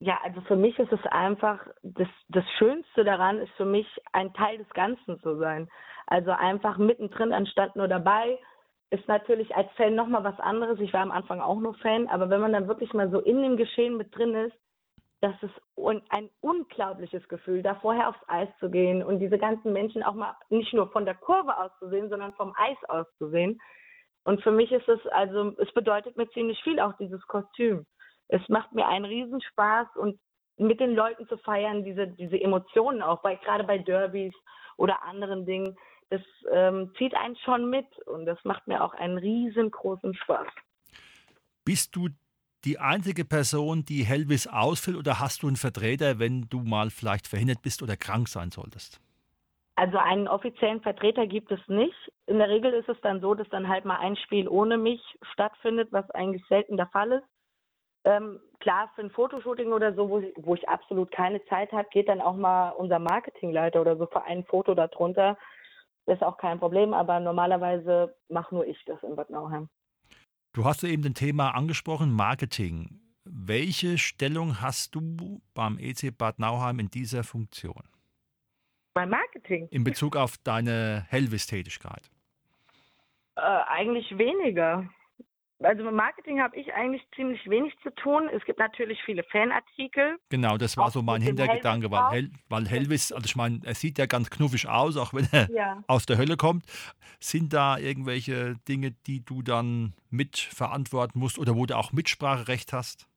Ja, 0.00 0.20
also 0.22 0.40
für 0.42 0.56
mich 0.56 0.78
ist 0.78 0.92
es 0.92 1.04
einfach, 1.06 1.66
das, 1.82 2.08
das 2.28 2.44
Schönste 2.58 3.04
daran 3.04 3.38
ist 3.38 3.52
für 3.56 3.64
mich, 3.64 3.86
ein 4.12 4.32
Teil 4.34 4.58
des 4.58 4.68
Ganzen 4.70 5.20
zu 5.20 5.38
sein. 5.38 5.68
Also 6.06 6.32
einfach 6.32 6.76
mittendrin 6.76 7.32
anstatt 7.32 7.74
nur 7.76 7.88
dabei, 7.88 8.38
ist 8.90 9.08
natürlich 9.08 9.54
als 9.56 9.70
Fan 9.76 9.94
nochmal 9.94 10.24
was 10.24 10.38
anderes. 10.40 10.78
Ich 10.80 10.92
war 10.92 11.00
am 11.00 11.10
Anfang 11.10 11.40
auch 11.40 11.58
nur 11.58 11.74
Fan, 11.74 12.06
aber 12.08 12.28
wenn 12.28 12.40
man 12.40 12.52
dann 12.52 12.68
wirklich 12.68 12.92
mal 12.92 13.10
so 13.10 13.20
in 13.20 13.42
dem 13.42 13.56
Geschehen 13.56 13.96
mit 13.96 14.14
drin 14.16 14.34
ist, 14.34 14.56
das 15.20 15.34
ist 15.42 15.54
ein 16.10 16.28
unglaubliches 16.42 17.26
Gefühl, 17.28 17.62
da 17.62 17.76
vorher 17.76 18.10
aufs 18.10 18.28
Eis 18.28 18.48
zu 18.60 18.70
gehen 18.70 19.02
und 19.02 19.20
diese 19.20 19.38
ganzen 19.38 19.72
Menschen 19.72 20.02
auch 20.02 20.14
mal 20.14 20.36
nicht 20.50 20.74
nur 20.74 20.90
von 20.90 21.06
der 21.06 21.14
Kurve 21.14 21.56
aus 21.56 21.70
zu 21.78 21.88
sehen, 21.88 22.10
sondern 22.10 22.34
vom 22.34 22.54
Eis 22.56 22.76
aus 22.88 23.06
zu 23.16 23.30
sehen. 23.30 23.58
Und 24.24 24.42
für 24.42 24.50
mich 24.50 24.72
ist 24.72 24.88
es, 24.88 25.00
also 25.08 25.54
es 25.58 25.72
bedeutet 25.72 26.16
mir 26.16 26.28
ziemlich 26.30 26.60
viel, 26.62 26.80
auch 26.80 26.96
dieses 26.98 27.22
Kostüm. 27.26 27.86
Es 28.28 28.40
macht 28.48 28.72
mir 28.72 28.88
einen 28.88 29.04
Riesenspaß 29.04 29.88
und 29.96 30.18
mit 30.56 30.80
den 30.80 30.94
Leuten 30.94 31.28
zu 31.28 31.36
feiern, 31.38 31.84
diese, 31.84 32.08
diese 32.08 32.40
Emotionen 32.40 33.02
auch, 33.02 33.22
bei, 33.22 33.36
gerade 33.36 33.64
bei 33.64 33.78
Derbys 33.78 34.34
oder 34.76 35.02
anderen 35.02 35.44
Dingen, 35.46 35.76
das 36.10 36.22
ähm, 36.52 36.92
zieht 36.96 37.14
einen 37.14 37.36
schon 37.36 37.68
mit 37.70 37.86
und 38.06 38.26
das 38.26 38.38
macht 38.44 38.66
mir 38.66 38.82
auch 38.82 38.94
einen 38.94 39.18
riesengroßen 39.18 40.14
Spaß. 40.14 40.46
Bist 41.64 41.96
du 41.96 42.08
die 42.64 42.78
einzige 42.78 43.24
Person, 43.24 43.84
die 43.84 44.04
Helvis 44.04 44.46
ausfüllt 44.46 44.96
oder 44.96 45.20
hast 45.20 45.42
du 45.42 45.48
einen 45.48 45.56
Vertreter, 45.56 46.18
wenn 46.18 46.48
du 46.48 46.60
mal 46.60 46.90
vielleicht 46.90 47.26
verhindert 47.26 47.62
bist 47.62 47.82
oder 47.82 47.96
krank 47.96 48.28
sein 48.28 48.50
solltest? 48.50 49.00
Also 49.76 49.98
einen 49.98 50.28
offiziellen 50.28 50.80
Vertreter 50.82 51.26
gibt 51.26 51.50
es 51.50 51.60
nicht. 51.66 52.12
In 52.26 52.38
der 52.38 52.48
Regel 52.48 52.72
ist 52.72 52.88
es 52.88 53.00
dann 53.00 53.20
so, 53.20 53.34
dass 53.34 53.48
dann 53.48 53.68
halt 53.68 53.84
mal 53.84 53.98
ein 53.98 54.16
Spiel 54.16 54.48
ohne 54.48 54.78
mich 54.78 55.00
stattfindet, 55.32 55.88
was 55.90 56.08
eigentlich 56.10 56.44
selten 56.48 56.76
der 56.76 56.86
Fall 56.88 57.12
ist. 57.12 57.24
Ähm, 58.04 58.38
klar, 58.60 58.90
für 58.94 59.02
ein 59.02 59.10
Fotoshooting 59.10 59.72
oder 59.72 59.94
so, 59.94 60.08
wo 60.08 60.20
ich, 60.20 60.32
wo 60.36 60.54
ich 60.54 60.68
absolut 60.68 61.10
keine 61.10 61.44
Zeit 61.46 61.72
habe, 61.72 61.88
geht 61.90 62.08
dann 62.08 62.20
auch 62.20 62.36
mal 62.36 62.70
unser 62.70 62.98
Marketingleiter 62.98 63.80
oder 63.80 63.96
so 63.96 64.06
für 64.06 64.22
ein 64.22 64.44
Foto 64.44 64.74
darunter. 64.74 65.38
Ist 66.06 66.22
auch 66.22 66.36
kein 66.36 66.60
Problem, 66.60 66.92
aber 66.92 67.18
normalerweise 67.18 68.14
mache 68.28 68.54
nur 68.54 68.66
ich 68.66 68.78
das 68.84 69.02
in 69.02 69.16
Bad 69.16 69.30
Nauheim. 69.30 69.70
Du 70.52 70.64
hast 70.64 70.84
eben 70.84 71.02
das 71.02 71.14
Thema 71.14 71.54
angesprochen, 71.54 72.12
Marketing. 72.12 73.00
Welche 73.24 73.96
Stellung 73.96 74.60
hast 74.60 74.94
du 74.94 75.40
beim 75.54 75.78
EC 75.78 76.16
Bad 76.16 76.38
Nauheim 76.38 76.78
in 76.78 76.90
dieser 76.90 77.24
Funktion? 77.24 77.82
Beim 78.94 79.10
Marketing? 79.10 79.68
In 79.70 79.84
Bezug 79.84 80.16
auf 80.16 80.38
deine 80.38 81.06
Helvis-Tätigkeit? 81.10 82.10
Äh, 83.36 83.40
eigentlich 83.40 84.16
weniger 84.16 84.88
also 85.64 85.84
mit 85.84 85.94
Marketing 85.94 86.40
habe 86.40 86.56
ich 86.56 86.72
eigentlich 86.74 87.02
ziemlich 87.14 87.48
wenig 87.48 87.74
zu 87.82 87.90
tun. 87.94 88.28
Es 88.32 88.44
gibt 88.44 88.58
natürlich 88.58 89.00
viele 89.04 89.22
Fanartikel. 89.24 90.18
Genau, 90.28 90.56
das 90.56 90.76
war 90.76 90.90
so 90.90 91.02
mein 91.02 91.22
Hintergedanke, 91.22 91.90
weil, 91.90 92.10
Hel 92.10 92.30
weil 92.48 92.66
Helvis, 92.66 93.12
also 93.12 93.24
ich 93.24 93.36
meine, 93.36 93.60
er 93.64 93.74
sieht 93.74 93.98
ja 93.98 94.06
ganz 94.06 94.30
knuffig 94.30 94.68
aus, 94.68 94.96
auch 94.96 95.14
wenn 95.14 95.26
er 95.32 95.50
ja. 95.50 95.82
aus 95.86 96.06
der 96.06 96.18
Hölle 96.18 96.36
kommt. 96.36 96.64
Sind 97.20 97.52
da 97.52 97.78
irgendwelche 97.78 98.56
Dinge, 98.68 98.92
die 99.06 99.24
du 99.24 99.42
dann 99.42 99.94
mitverantworten 100.10 101.20
musst 101.20 101.38
oder 101.38 101.56
wo 101.56 101.66
du 101.66 101.76
auch 101.76 101.92
Mitspracherecht 101.92 102.72
hast? 102.72 103.08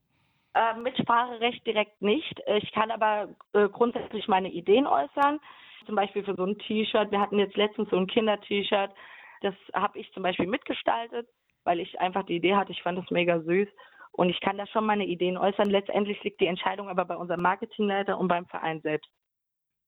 Äh, 0.54 0.74
Mitspracherecht 0.80 1.66
direkt 1.66 2.00
nicht. 2.00 2.40
Ich 2.56 2.72
kann 2.72 2.90
aber 2.90 3.28
äh, 3.52 3.68
grundsätzlich 3.68 4.28
meine 4.28 4.50
Ideen 4.50 4.86
äußern. 4.86 5.40
Zum 5.86 5.94
Beispiel 5.94 6.24
für 6.24 6.34
so 6.34 6.44
ein 6.44 6.58
T-Shirt. 6.58 7.10
Wir 7.10 7.20
hatten 7.20 7.38
jetzt 7.38 7.56
letztens 7.56 7.88
so 7.90 7.96
ein 7.96 8.06
Kinder-T-Shirt. 8.06 8.90
Das 9.42 9.54
habe 9.72 9.98
ich 9.98 10.10
zum 10.12 10.22
Beispiel 10.22 10.46
mitgestaltet 10.46 11.28
weil 11.68 11.80
ich 11.80 12.00
einfach 12.00 12.24
die 12.24 12.36
Idee 12.36 12.54
hatte, 12.54 12.72
ich 12.72 12.82
fand 12.82 12.96
das 12.96 13.10
mega 13.10 13.42
süß. 13.42 13.68
Und 14.12 14.30
ich 14.30 14.40
kann 14.40 14.56
da 14.56 14.66
schon 14.66 14.86
meine 14.86 15.06
Ideen 15.06 15.36
äußern. 15.36 15.68
Letztendlich 15.68 16.20
liegt 16.24 16.40
die 16.40 16.46
Entscheidung 16.46 16.88
aber 16.88 17.04
bei 17.04 17.14
unserem 17.14 17.42
Marketingleiter 17.42 18.18
und 18.18 18.26
beim 18.26 18.46
Verein 18.46 18.80
selbst. 18.80 19.08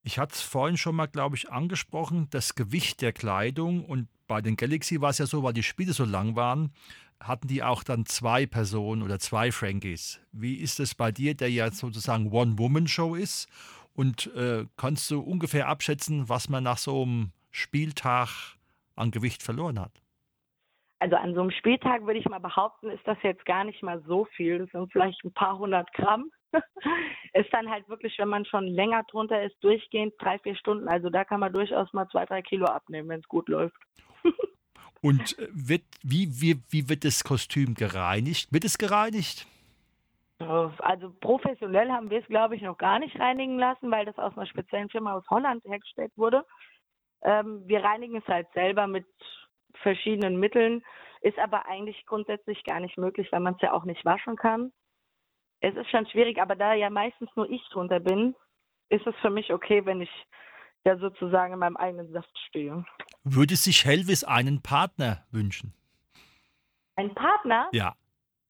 Ich 0.03 0.19
hatte 0.19 0.35
es 0.35 0.43
vorhin 0.43 0.77
schon 0.77 0.95
mal, 0.95 1.07
glaube 1.07 1.37
ich, 1.37 1.51
angesprochen, 1.51 2.29
das 2.31 2.55
Gewicht 2.55 3.01
der 3.01 3.13
Kleidung. 3.13 3.87
Und 3.87 4.09
bei 4.29 4.43
den 4.43 4.57
Galaxy 4.57 5.01
war 5.01 5.09
es 5.09 5.19
ja 5.19 5.27
so, 5.27 5.43
weil 5.43 5.55
die 5.55 5.63
Spiele 5.63 5.95
so 5.95 6.05
lang 6.05 6.37
waren, 6.37 6.75
hatten 7.19 7.49
die 7.49 7.63
auch 7.63 7.83
dann 7.83 8.05
zwei 8.05 8.45
Personen 8.45 9.03
oder 9.03 9.19
zwei 9.19 9.51
Frankies. 9.51 10.21
Wie 10.33 10.57
ist 10.57 10.81
es 10.81 10.95
bei 10.95 11.11
dir, 11.11 11.35
der 11.35 11.51
ja 11.51 11.71
sozusagen 11.71 12.31
One-Woman-Show 12.31 13.15
ist? 13.15 13.49
Und 13.95 14.33
äh, 14.35 14.67
kannst 14.77 15.11
du 15.11 15.21
ungefähr 15.21 15.69
abschätzen, 15.69 16.29
was 16.29 16.49
man 16.49 16.65
nach 16.65 16.79
so 16.79 17.03
einem 17.03 17.33
Spieltag 17.51 18.57
an 18.97 19.11
Gewicht 19.11 19.43
verloren 19.43 19.79
hat? 19.79 20.01
also 21.01 21.17
an 21.17 21.35
so 21.35 21.41
einem 21.41 21.51
Spieltag 21.51 22.07
würde 22.07 22.21
ich 22.21 22.29
mal 22.29 22.39
behaupten, 22.39 22.91
ist 22.91 23.07
das 23.07 23.17
jetzt 23.23 23.45
gar 23.47 23.65
nicht 23.65 23.83
mal 23.83 24.03
so 24.07 24.27
viel. 24.37 24.59
Das 24.59 24.71
sind 24.71 24.93
vielleicht 24.93 25.25
ein 25.25 25.33
paar 25.33 25.59
hundert 25.59 25.93
Gramm. 25.95 26.31
ist 27.33 27.53
dann 27.53 27.71
halt 27.71 27.89
wirklich, 27.89 28.19
wenn 28.19 28.29
man 28.29 28.45
schon 28.45 28.67
länger 28.67 29.05
drunter 29.05 29.43
ist, 29.43 29.57
durchgehend 29.63 30.15
drei, 30.19 30.39
vier 30.41 30.57
Stunden. 30.57 30.89
Also 30.89 31.09
da 31.09 31.25
kann 31.25 31.41
man 31.41 31.53
durchaus 31.53 31.93
mal 31.93 32.09
zwei, 32.09 32.27
drei 32.27 32.43
Kilo 32.43 32.67
abnehmen, 32.67 33.09
wenn 33.09 33.21
es 33.21 33.29
gut 33.29 33.49
läuft. 33.49 33.77
Und 35.01 35.39
äh, 35.39 35.49
wird, 35.53 35.83
wie, 36.03 36.29
wie, 36.41 36.61
wie 36.69 36.89
wird 36.91 37.05
das 37.05 37.25
Kostüm 37.25 37.75
gereinigt? 37.75 38.53
Wird 38.53 38.65
es 38.67 38.77
gereinigt? 38.77 39.47
Also 40.41 41.13
professionell 41.21 41.91
haben 41.91 42.11
wir 42.11 42.21
es, 42.21 42.27
glaube 42.27 42.57
ich, 42.57 42.63
noch 42.63 42.79
gar 42.79 42.99
nicht 42.99 43.19
reinigen 43.21 43.59
lassen, 43.59 43.91
weil 43.91 44.07
das 44.07 44.19
aus 44.19 44.37
einer 44.37 44.47
speziellen 44.47 44.89
Firma 44.89 45.15
aus 45.15 45.29
Holland 45.29 45.65
hergestellt 45.65 46.13
wurde. 46.17 46.47
Ähm, 47.23 47.63
wir 47.67 47.85
reinigen 47.85 48.17
es 48.17 48.27
halt 48.27 48.49
selber 48.55 48.87
mit 48.87 49.07
verschiedenen 49.83 50.41
Mitteln, 50.41 50.83
ist 51.21 51.39
aber 51.39 51.67
eigentlich 51.67 52.07
grundsätzlich 52.07 52.65
gar 52.65 52.81
nicht 52.81 52.97
möglich, 52.97 53.29
weil 53.31 53.41
man 53.41 53.55
es 53.55 53.61
ja 53.61 53.73
auch 53.73 53.85
nicht 53.85 54.05
waschen 54.05 54.37
kann. 54.37 54.73
Es 55.61 55.75
ist 55.77 55.91
schon 55.91 56.07
schwierig, 56.07 56.41
aber 56.41 56.57
da 56.57 56.73
ja 56.73 56.89
meistens 56.89 57.29
nur 57.37 57.49
ich 57.51 57.63
drunter 57.71 58.01
bin, 58.01 58.35
ist 58.89 59.07
es 59.07 59.15
für 59.17 59.31
mich 59.31 59.53
okay, 59.53 59.85
wenn 59.85 60.01
ich 60.01 60.11
ja 60.85 60.97
sozusagen 60.97 61.53
in 61.53 61.59
meinem 61.59 61.77
eigenen 61.77 62.11
Saft 62.13 62.37
stehe. 62.49 62.85
Würde 63.25 63.57
sich 63.57 63.85
Helvis 63.85 64.25
einen 64.25 64.63
Partner 64.63 65.27
wünschen? 65.31 65.75
Ein 66.97 67.15
Partner? 67.15 67.69
Ja. 67.73 67.95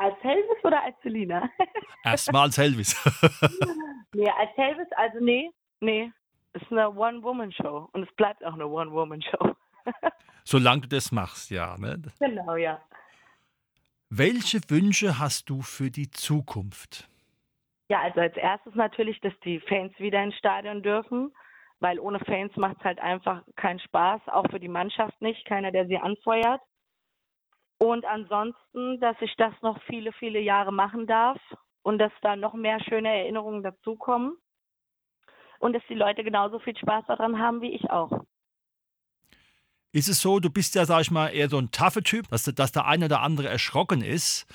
Als 0.01 0.17
Helvis 0.23 0.65
oder 0.65 0.83
als 0.83 0.97
Selina? 1.03 1.51
Erstmal 2.05 2.45
als 2.45 2.57
Helvis. 2.57 2.97
nee, 4.15 4.31
als 4.31 4.57
Helvis, 4.57 4.87
also 4.97 5.19
nee, 5.21 5.51
nee. 5.81 6.11
Es 6.55 6.63
ist 6.63 6.73
eine 6.73 6.91
One-Woman-Show 6.91 7.91
und 7.93 8.09
es 8.09 8.17
bleibt 8.17 8.43
auch 8.43 8.55
eine 8.55 8.67
One-Woman-Show. 8.67 9.55
Solange 10.45 10.81
du 10.81 10.89
das 10.89 11.13
machst, 11.13 11.51
ja. 11.51 11.77
Ne? 11.77 12.01
Genau, 12.19 12.57
ja. 12.57 12.81
Welche 14.09 14.61
Wünsche 14.71 15.19
hast 15.19 15.51
du 15.51 15.61
für 15.61 15.91
die 15.91 16.11
Zukunft? 16.11 17.07
Ja, 17.91 18.01
also 18.01 18.21
als 18.21 18.37
erstes 18.39 18.75
natürlich, 18.75 19.21
dass 19.21 19.39
die 19.45 19.61
Fans 19.61 19.93
wieder 19.99 20.23
ins 20.23 20.37
Stadion 20.37 20.83
dürfen, 20.83 21.31
weil 21.81 22.01
ohne 22.01 22.21
Fans 22.21 22.57
macht 22.57 22.79
es 22.79 22.85
halt 22.85 23.01
einfach 23.01 23.43
keinen 23.57 23.81
Spaß, 23.81 24.23
auch 24.29 24.49
für 24.51 24.61
die 24.61 24.69
Mannschaft 24.69 25.21
nicht, 25.21 25.45
keiner, 25.45 25.71
der 25.71 25.87
sie 25.87 25.99
anfeuert. 25.99 26.63
Und 27.83 28.05
ansonsten, 28.05 29.01
dass 29.01 29.17
ich 29.23 29.35
das 29.39 29.55
noch 29.63 29.83
viele, 29.85 30.13
viele 30.13 30.39
Jahre 30.39 30.71
machen 30.71 31.07
darf 31.07 31.39
und 31.83 31.99
dass 31.99 32.13
da 32.21 32.37
noch 32.37 32.53
mehr 32.53 32.79
schöne 32.85 33.09
Erinnerungen 33.09 33.63
dazukommen 33.63 34.37
und 35.61 35.73
dass 35.73 35.83
die 35.89 35.95
Leute 35.95 36.23
genauso 36.23 36.59
viel 36.59 36.77
Spaß 36.77 37.07
daran 37.09 37.39
haben 37.39 37.63
wie 37.63 37.73
ich 37.75 37.91
auch. 37.91 38.25
Ist 39.93 40.09
es 40.09 40.21
so, 40.21 40.41
du 40.41 40.51
bist 40.51 40.75
ja, 40.75 40.85
sag 40.85 41.01
ich 41.01 41.11
mal, 41.11 41.29
eher 41.29 41.49
so 41.49 41.57
ein 41.57 41.71
taffe 41.71 42.03
Typ, 42.03 42.29
dass, 42.29 42.45
dass 42.45 42.71
der 42.71 42.85
eine 42.85 43.07
oder 43.07 43.23
andere 43.23 43.49
erschrocken 43.49 44.03
ist, 44.03 44.47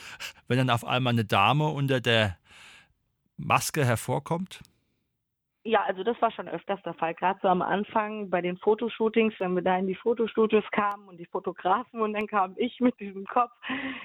wenn 0.47 0.59
dann 0.59 0.69
auf 0.69 0.85
einmal 0.85 1.13
eine 1.13 1.25
Dame 1.25 1.67
unter 1.67 2.01
der 2.01 2.37
Maske 3.37 3.83
hervorkommt? 3.83 4.61
Ja, 5.67 5.81
also 5.81 6.03
das 6.03 6.21
war 6.21 6.29
schon 6.29 6.47
öfters 6.47 6.79
der 6.83 6.93
Fall. 6.93 7.15
Gerade 7.15 7.39
so 7.41 7.47
am 7.47 7.63
Anfang 7.63 8.29
bei 8.29 8.39
den 8.39 8.55
Fotoshootings, 8.57 9.33
wenn 9.39 9.55
wir 9.55 9.63
da 9.63 9.75
in 9.79 9.87
die 9.87 9.95
Fotostudios 9.95 10.63
kamen 10.71 11.07
und 11.07 11.17
die 11.17 11.25
Fotografen 11.25 12.01
und 12.01 12.13
dann 12.13 12.27
kam 12.27 12.53
ich 12.57 12.79
mit 12.79 12.99
diesem 12.99 13.25
Kopf. 13.25 13.51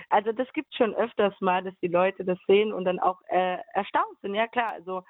Also 0.08 0.32
das 0.32 0.50
gibt 0.54 0.74
schon 0.74 0.94
öfters 0.94 1.34
mal, 1.40 1.62
dass 1.62 1.74
die 1.82 1.88
Leute 1.88 2.24
das 2.24 2.38
sehen 2.46 2.72
und 2.72 2.86
dann 2.86 2.98
auch 2.98 3.20
äh, 3.28 3.58
erstaunt 3.74 4.18
sind. 4.22 4.34
Ja 4.34 4.48
klar, 4.48 4.72
also 4.72 5.02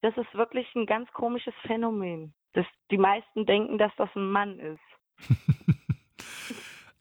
das 0.00 0.16
ist 0.16 0.32
wirklich 0.34 0.72
ein 0.76 0.86
ganz 0.86 1.12
komisches 1.12 1.54
Phänomen, 1.66 2.32
dass 2.52 2.66
die 2.92 2.98
meisten 2.98 3.44
denken, 3.44 3.76
dass 3.76 3.90
das 3.96 4.08
ein 4.14 4.30
Mann 4.30 4.60
ist. 4.60 4.80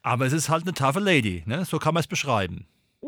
Aber 0.01 0.25
es 0.25 0.33
ist 0.33 0.49
halt 0.49 0.63
eine 0.63 0.73
taffe 0.73 1.01
Lady, 1.01 1.43
ne? 1.45 1.65
so 1.65 1.77
kann 1.77 1.93
man 1.93 2.01
es 2.01 2.07
beschreiben. 2.07 2.65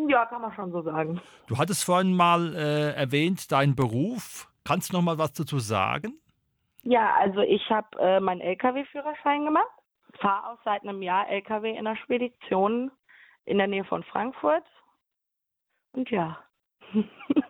Ja, 0.08 0.28
kann 0.28 0.44
man 0.44 0.54
schon 0.54 0.72
so 0.72 0.84
sagen. 0.84 1.20
Du 1.48 1.58
hattest 1.58 1.84
vorhin 1.84 2.16
mal 2.16 2.54
äh, 2.54 2.92
erwähnt, 2.94 3.52
deinen 3.52 3.76
Beruf. 3.76 4.49
Kannst 4.64 4.92
du 4.92 4.98
noch 4.98 5.04
mal 5.04 5.18
was 5.18 5.34
dazu 5.34 5.60
sagen? 5.60 6.20
Ja, 6.84 7.16
also 7.16 7.42
ich 7.42 7.70
habe 7.70 8.00
äh, 8.00 8.20
meinen 8.20 8.42
LKW-Führerschein 8.42 9.46
gemacht. 9.46 9.68
Fahre 10.20 10.52
auch 10.52 10.60
seit 10.64 10.84
einem 10.84 11.02
Jahr 11.02 11.30
LKW 11.30 11.78
in 11.78 11.86
der 11.86 11.96
Spedition 11.98 12.92
in 13.46 13.58
der 13.58 13.68
Nähe 13.68 13.84
von 13.84 14.04
Frankfurt. 14.04 14.66
Und 15.94 16.10
ja, 16.10 16.40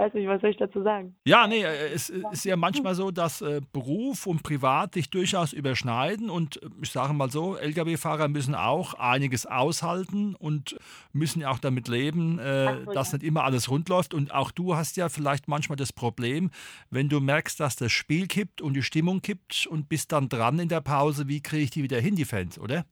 weiß 0.00 0.14
nicht, 0.14 0.26
was 0.26 0.40
soll 0.40 0.50
ich 0.50 0.56
dazu 0.56 0.82
sagen? 0.82 1.14
Ja, 1.24 1.46
nee, 1.46 1.62
äh, 1.62 1.92
es 1.92 2.08
ist 2.08 2.44
ja 2.44 2.56
manchmal 2.56 2.94
so, 2.94 3.10
dass 3.10 3.42
äh, 3.42 3.60
Beruf 3.72 4.26
und 4.26 4.42
Privat 4.42 4.94
sich 4.94 5.10
durchaus 5.10 5.52
überschneiden 5.52 6.30
und 6.30 6.62
äh, 6.62 6.68
ich 6.82 6.90
sage 6.90 7.12
mal 7.12 7.30
so, 7.30 7.56
Lkw-Fahrer 7.56 8.28
müssen 8.28 8.54
auch 8.54 8.94
einiges 8.94 9.46
aushalten 9.46 10.34
und 10.34 10.76
müssen 11.12 11.42
ja 11.42 11.50
auch 11.50 11.58
damit 11.58 11.88
leben, 11.88 12.38
äh, 12.38 12.84
so, 12.84 12.92
dass 12.92 13.12
ja. 13.12 13.18
nicht 13.18 13.26
immer 13.26 13.44
alles 13.44 13.70
rund 13.70 13.88
läuft 13.88 14.14
und 14.14 14.32
auch 14.32 14.50
du 14.50 14.74
hast 14.74 14.96
ja 14.96 15.08
vielleicht 15.08 15.48
manchmal 15.48 15.76
das 15.76 15.92
Problem, 15.92 16.50
wenn 16.90 17.08
du 17.08 17.20
merkst, 17.20 17.60
dass 17.60 17.76
das 17.76 17.92
Spiel 17.92 18.26
kippt 18.26 18.62
und 18.62 18.74
die 18.74 18.82
Stimmung 18.82 19.20
kippt 19.20 19.66
und 19.66 19.88
bist 19.88 20.12
dann 20.12 20.28
dran 20.28 20.58
in 20.58 20.68
der 20.68 20.80
Pause, 20.80 21.28
wie 21.28 21.42
kriege 21.42 21.62
ich 21.62 21.70
die 21.70 21.82
wieder 21.82 22.00
hin, 22.00 22.16
die 22.16 22.24
Fans, 22.24 22.58
oder? 22.58 22.84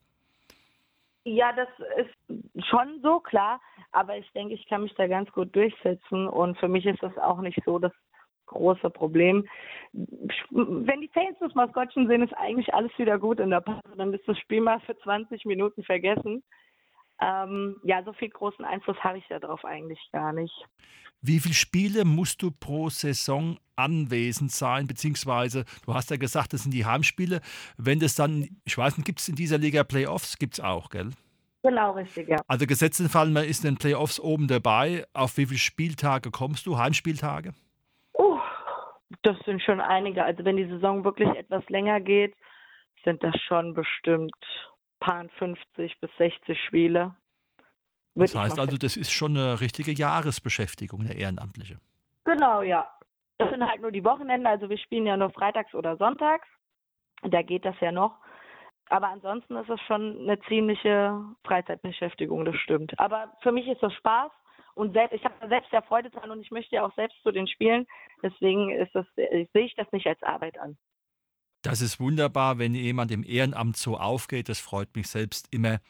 Ja, 1.24 1.52
das 1.52 1.68
ist 1.96 2.66
schon 2.68 3.00
so 3.02 3.20
klar. 3.20 3.60
Aber 3.92 4.16
ich 4.16 4.30
denke, 4.32 4.54
ich 4.54 4.66
kann 4.68 4.82
mich 4.82 4.94
da 4.94 5.06
ganz 5.06 5.30
gut 5.32 5.54
durchsetzen 5.54 6.28
und 6.28 6.58
für 6.58 6.68
mich 6.68 6.86
ist 6.86 7.02
das 7.02 7.16
auch 7.18 7.40
nicht 7.40 7.58
so 7.64 7.78
das 7.78 7.92
große 8.46 8.90
Problem. 8.90 9.46
Wenn 9.92 11.00
die 11.00 11.10
Fans 11.12 11.36
das 11.40 11.54
Maskottchen 11.54 12.08
sehen, 12.08 12.22
ist 12.22 12.34
eigentlich 12.34 12.72
alles 12.74 12.92
wieder 12.98 13.18
gut 13.18 13.40
in 13.40 13.50
der 13.50 13.60
Pause. 13.60 13.82
Dann 13.96 14.12
ist 14.12 14.26
das 14.26 14.38
Spiel 14.38 14.60
mal 14.60 14.80
für 14.80 14.98
20 14.98 15.44
Minuten 15.44 15.82
vergessen. 15.84 16.42
Ähm, 17.20 17.76
ja, 17.82 18.02
so 18.04 18.12
viel 18.12 18.28
großen 18.28 18.64
Einfluss 18.64 18.96
habe 18.98 19.18
ich 19.18 19.24
darauf 19.28 19.64
eigentlich 19.64 20.00
gar 20.12 20.32
nicht. 20.32 20.54
Wie 21.20 21.40
viele 21.40 21.54
Spiele 21.54 22.04
musst 22.04 22.42
du 22.42 22.52
pro 22.52 22.90
Saison 22.90 23.58
anwesend 23.74 24.52
sein? 24.52 24.86
Beziehungsweise, 24.86 25.64
du 25.84 25.94
hast 25.94 26.10
ja 26.10 26.16
gesagt, 26.16 26.52
das 26.52 26.62
sind 26.62 26.72
die 26.72 26.86
Heimspiele. 26.86 27.40
Wenn 27.76 27.98
das 27.98 28.14
dann, 28.14 28.48
ich 28.64 28.78
weiß 28.78 28.96
nicht, 28.96 29.06
gibt 29.06 29.18
es 29.20 29.28
in 29.28 29.34
dieser 29.34 29.58
Liga 29.58 29.82
Playoffs? 29.82 30.38
Gibt 30.38 30.54
es 30.54 30.60
auch, 30.60 30.90
gell? 30.90 31.10
Genau, 31.62 31.92
richtig, 31.92 32.28
ja. 32.28 32.38
Also 32.46 32.66
gesetzt 32.66 33.00
den 33.00 33.08
Fall, 33.08 33.30
man 33.30 33.44
ist 33.44 33.64
in 33.64 33.74
den 33.74 33.78
Playoffs 33.78 34.20
oben 34.20 34.46
dabei. 34.46 35.04
Auf 35.12 35.36
wie 35.38 35.46
viele 35.46 35.58
Spieltage 35.58 36.30
kommst 36.30 36.66
du? 36.66 36.78
Heimspieltage? 36.78 37.52
Uh, 38.16 38.38
das 39.22 39.36
sind 39.44 39.62
schon 39.62 39.80
einige. 39.80 40.24
Also 40.24 40.44
wenn 40.44 40.56
die 40.56 40.68
Saison 40.68 41.04
wirklich 41.04 41.28
etwas 41.30 41.68
länger 41.68 42.00
geht, 42.00 42.34
sind 43.04 43.22
das 43.22 43.34
schon 43.46 43.74
bestimmt 43.74 44.34
paar 45.00 45.28
50 45.38 46.00
bis 46.00 46.10
60 46.18 46.58
Spiele. 46.66 47.14
Das 48.14 48.34
heißt 48.34 48.58
also, 48.58 48.76
das 48.76 48.96
ist 48.96 49.12
schon 49.12 49.36
eine 49.36 49.60
richtige 49.60 49.92
Jahresbeschäftigung, 49.92 51.00
eine 51.00 51.14
ehrenamtliche. 51.14 51.78
Genau, 52.24 52.62
ja. 52.62 52.88
Das 53.38 53.50
sind 53.50 53.64
halt 53.64 53.80
nur 53.80 53.92
die 53.92 54.04
Wochenenden, 54.04 54.46
also 54.46 54.68
wir 54.68 54.78
spielen 54.78 55.06
ja 55.06 55.16
nur 55.16 55.30
freitags 55.30 55.72
oder 55.74 55.96
sonntags. 55.96 56.46
Da 57.22 57.42
geht 57.42 57.64
das 57.64 57.76
ja 57.80 57.92
noch. 57.92 58.16
Aber 58.90 59.08
ansonsten 59.08 59.56
ist 59.56 59.68
es 59.68 59.80
schon 59.82 60.20
eine 60.20 60.40
ziemliche 60.48 61.20
Freizeitbeschäftigung, 61.44 62.44
das 62.44 62.56
stimmt. 62.56 62.98
Aber 62.98 63.32
für 63.42 63.52
mich 63.52 63.66
ist 63.66 63.82
das 63.82 63.92
Spaß 63.94 64.30
und 64.74 64.92
selbst, 64.92 65.14
ich 65.14 65.24
habe 65.24 65.34
selbst 65.48 65.72
ja 65.72 65.82
Freude 65.82 66.10
dran 66.10 66.30
und 66.30 66.40
ich 66.40 66.50
möchte 66.50 66.76
ja 66.76 66.86
auch 66.86 66.94
selbst 66.94 67.20
zu 67.22 67.32
den 67.32 67.48
Spielen. 67.48 67.86
Deswegen 68.22 68.70
ist 68.70 68.94
das, 68.94 69.06
sehe 69.16 69.48
ich 69.52 69.74
das 69.74 69.90
nicht 69.92 70.06
als 70.06 70.22
Arbeit 70.22 70.58
an. 70.58 70.76
Das 71.62 71.80
ist 71.80 71.98
wunderbar, 71.98 72.58
wenn 72.58 72.74
jemand 72.74 73.10
im 73.10 73.24
Ehrenamt 73.24 73.76
so 73.76 73.98
aufgeht. 73.98 74.48
Das 74.48 74.60
freut 74.60 74.94
mich 74.94 75.08
selbst 75.08 75.48
immer, 75.52 75.80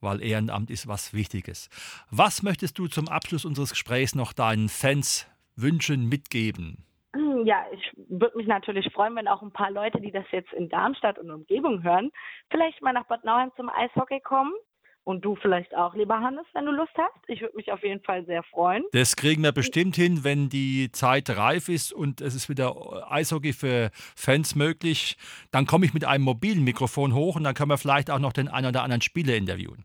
weil 0.00 0.22
Ehrenamt 0.22 0.70
ist 0.70 0.86
was 0.86 1.14
Wichtiges. 1.14 1.70
Was 2.10 2.42
möchtest 2.42 2.78
du 2.78 2.86
zum 2.88 3.08
Abschluss 3.08 3.44
unseres 3.46 3.70
Gesprächs 3.70 4.14
noch 4.14 4.34
deinen 4.34 4.68
Fans 4.68 5.26
wünschen, 5.54 6.06
mitgeben? 6.08 6.84
Ja, 7.44 7.66
ich 7.72 7.92
würde 8.08 8.36
mich 8.36 8.46
natürlich 8.46 8.92
freuen, 8.92 9.16
wenn 9.16 9.28
auch 9.28 9.42
ein 9.42 9.52
paar 9.52 9.70
Leute, 9.70 10.00
die 10.00 10.12
das 10.12 10.24
jetzt 10.30 10.52
in 10.52 10.68
Darmstadt 10.68 11.18
und 11.18 11.30
Umgebung 11.30 11.82
hören, 11.82 12.10
vielleicht 12.50 12.80
mal 12.82 12.92
nach 12.92 13.06
Bad 13.06 13.24
Nauheim 13.24 13.52
zum 13.56 13.68
Eishockey 13.68 14.20
kommen. 14.20 14.52
Und 15.04 15.24
du 15.24 15.36
vielleicht 15.36 15.72
auch, 15.76 15.94
lieber 15.94 16.18
Hannes, 16.18 16.44
wenn 16.52 16.64
du 16.64 16.72
Lust 16.72 16.90
hast. 16.98 17.14
Ich 17.28 17.40
würde 17.40 17.54
mich 17.54 17.70
auf 17.70 17.80
jeden 17.84 18.02
Fall 18.02 18.26
sehr 18.26 18.42
freuen. 18.42 18.82
Das 18.90 19.14
kriegen 19.14 19.44
wir 19.44 19.52
bestimmt 19.52 19.94
hin, 19.94 20.24
wenn 20.24 20.48
die 20.48 20.90
Zeit 20.90 21.30
reif 21.30 21.68
ist 21.68 21.92
und 21.92 22.20
es 22.20 22.34
ist 22.34 22.48
wieder 22.48 22.74
Eishockey 23.08 23.52
für 23.52 23.90
Fans 23.92 24.56
möglich. 24.56 25.16
Dann 25.52 25.64
komme 25.64 25.86
ich 25.86 25.94
mit 25.94 26.04
einem 26.04 26.24
mobilen 26.24 26.64
Mikrofon 26.64 27.14
hoch 27.14 27.36
und 27.36 27.44
dann 27.44 27.54
können 27.54 27.70
wir 27.70 27.78
vielleicht 27.78 28.10
auch 28.10 28.18
noch 28.18 28.32
den 28.32 28.48
einen 28.48 28.66
oder 28.66 28.82
anderen 28.82 29.00
Spieler 29.00 29.36
interviewen. 29.36 29.84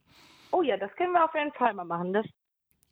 Oh 0.51 0.63
ja, 0.63 0.75
das 0.75 0.91
können 0.95 1.13
wir 1.13 1.23
auf 1.23 1.35
jeden 1.35 1.53
Fall 1.53 1.75
mal 1.75 1.85
machen. 1.85 2.13
Das 2.13 2.25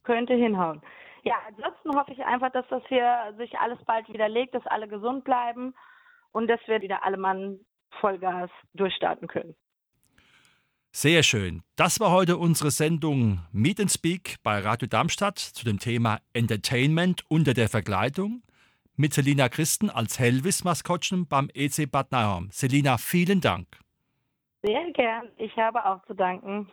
könnte 0.03 0.35
hinhauen. 0.35 0.83
Ja, 1.23 1.35
ansonsten 1.47 1.95
hoffe 1.95 2.13
ich 2.13 2.23
einfach, 2.23 2.51
dass 2.51 2.65
das 2.69 2.83
hier 2.87 3.33
sich 3.37 3.57
alles 3.59 3.79
bald 3.85 4.07
wieder 4.09 4.29
legt, 4.29 4.55
dass 4.55 4.65
alle 4.67 4.87
gesund 4.87 5.23
bleiben 5.23 5.73
und 6.31 6.47
dass 6.47 6.59
wir 6.67 6.81
wieder 6.81 7.03
alle 7.03 7.17
Mann 7.17 7.59
Vollgas 7.99 8.49
durchstarten 8.73 9.27
können. 9.27 9.55
Sehr 10.91 11.21
schön. 11.21 11.61
Das 11.75 11.99
war 11.99 12.11
heute 12.11 12.37
unsere 12.37 12.71
Sendung 12.71 13.41
Meet 13.51 13.81
and 13.81 13.91
Speak 13.91 14.37
bei 14.41 14.59
Radio 14.59 14.87
Darmstadt 14.87 15.37
zu 15.37 15.63
dem 15.63 15.77
Thema 15.77 16.19
Entertainment 16.33 17.23
unter 17.29 17.53
der 17.53 17.69
Verkleidung 17.69 18.41
mit 18.95 19.13
Selina 19.13 19.49
Christen 19.49 19.89
als 19.89 20.19
Helvis-Maskottchen 20.19 21.27
beim 21.27 21.49
EC 21.53 21.89
Bad 21.89 22.11
Nauheim. 22.11 22.49
Selina, 22.51 22.97
vielen 22.97 23.39
Dank. 23.39 23.67
Sehr 24.63 24.91
gern. 24.91 25.29
Ich 25.37 25.55
habe 25.57 25.85
auch 25.85 26.03
zu 26.05 26.13
danken. 26.13 26.69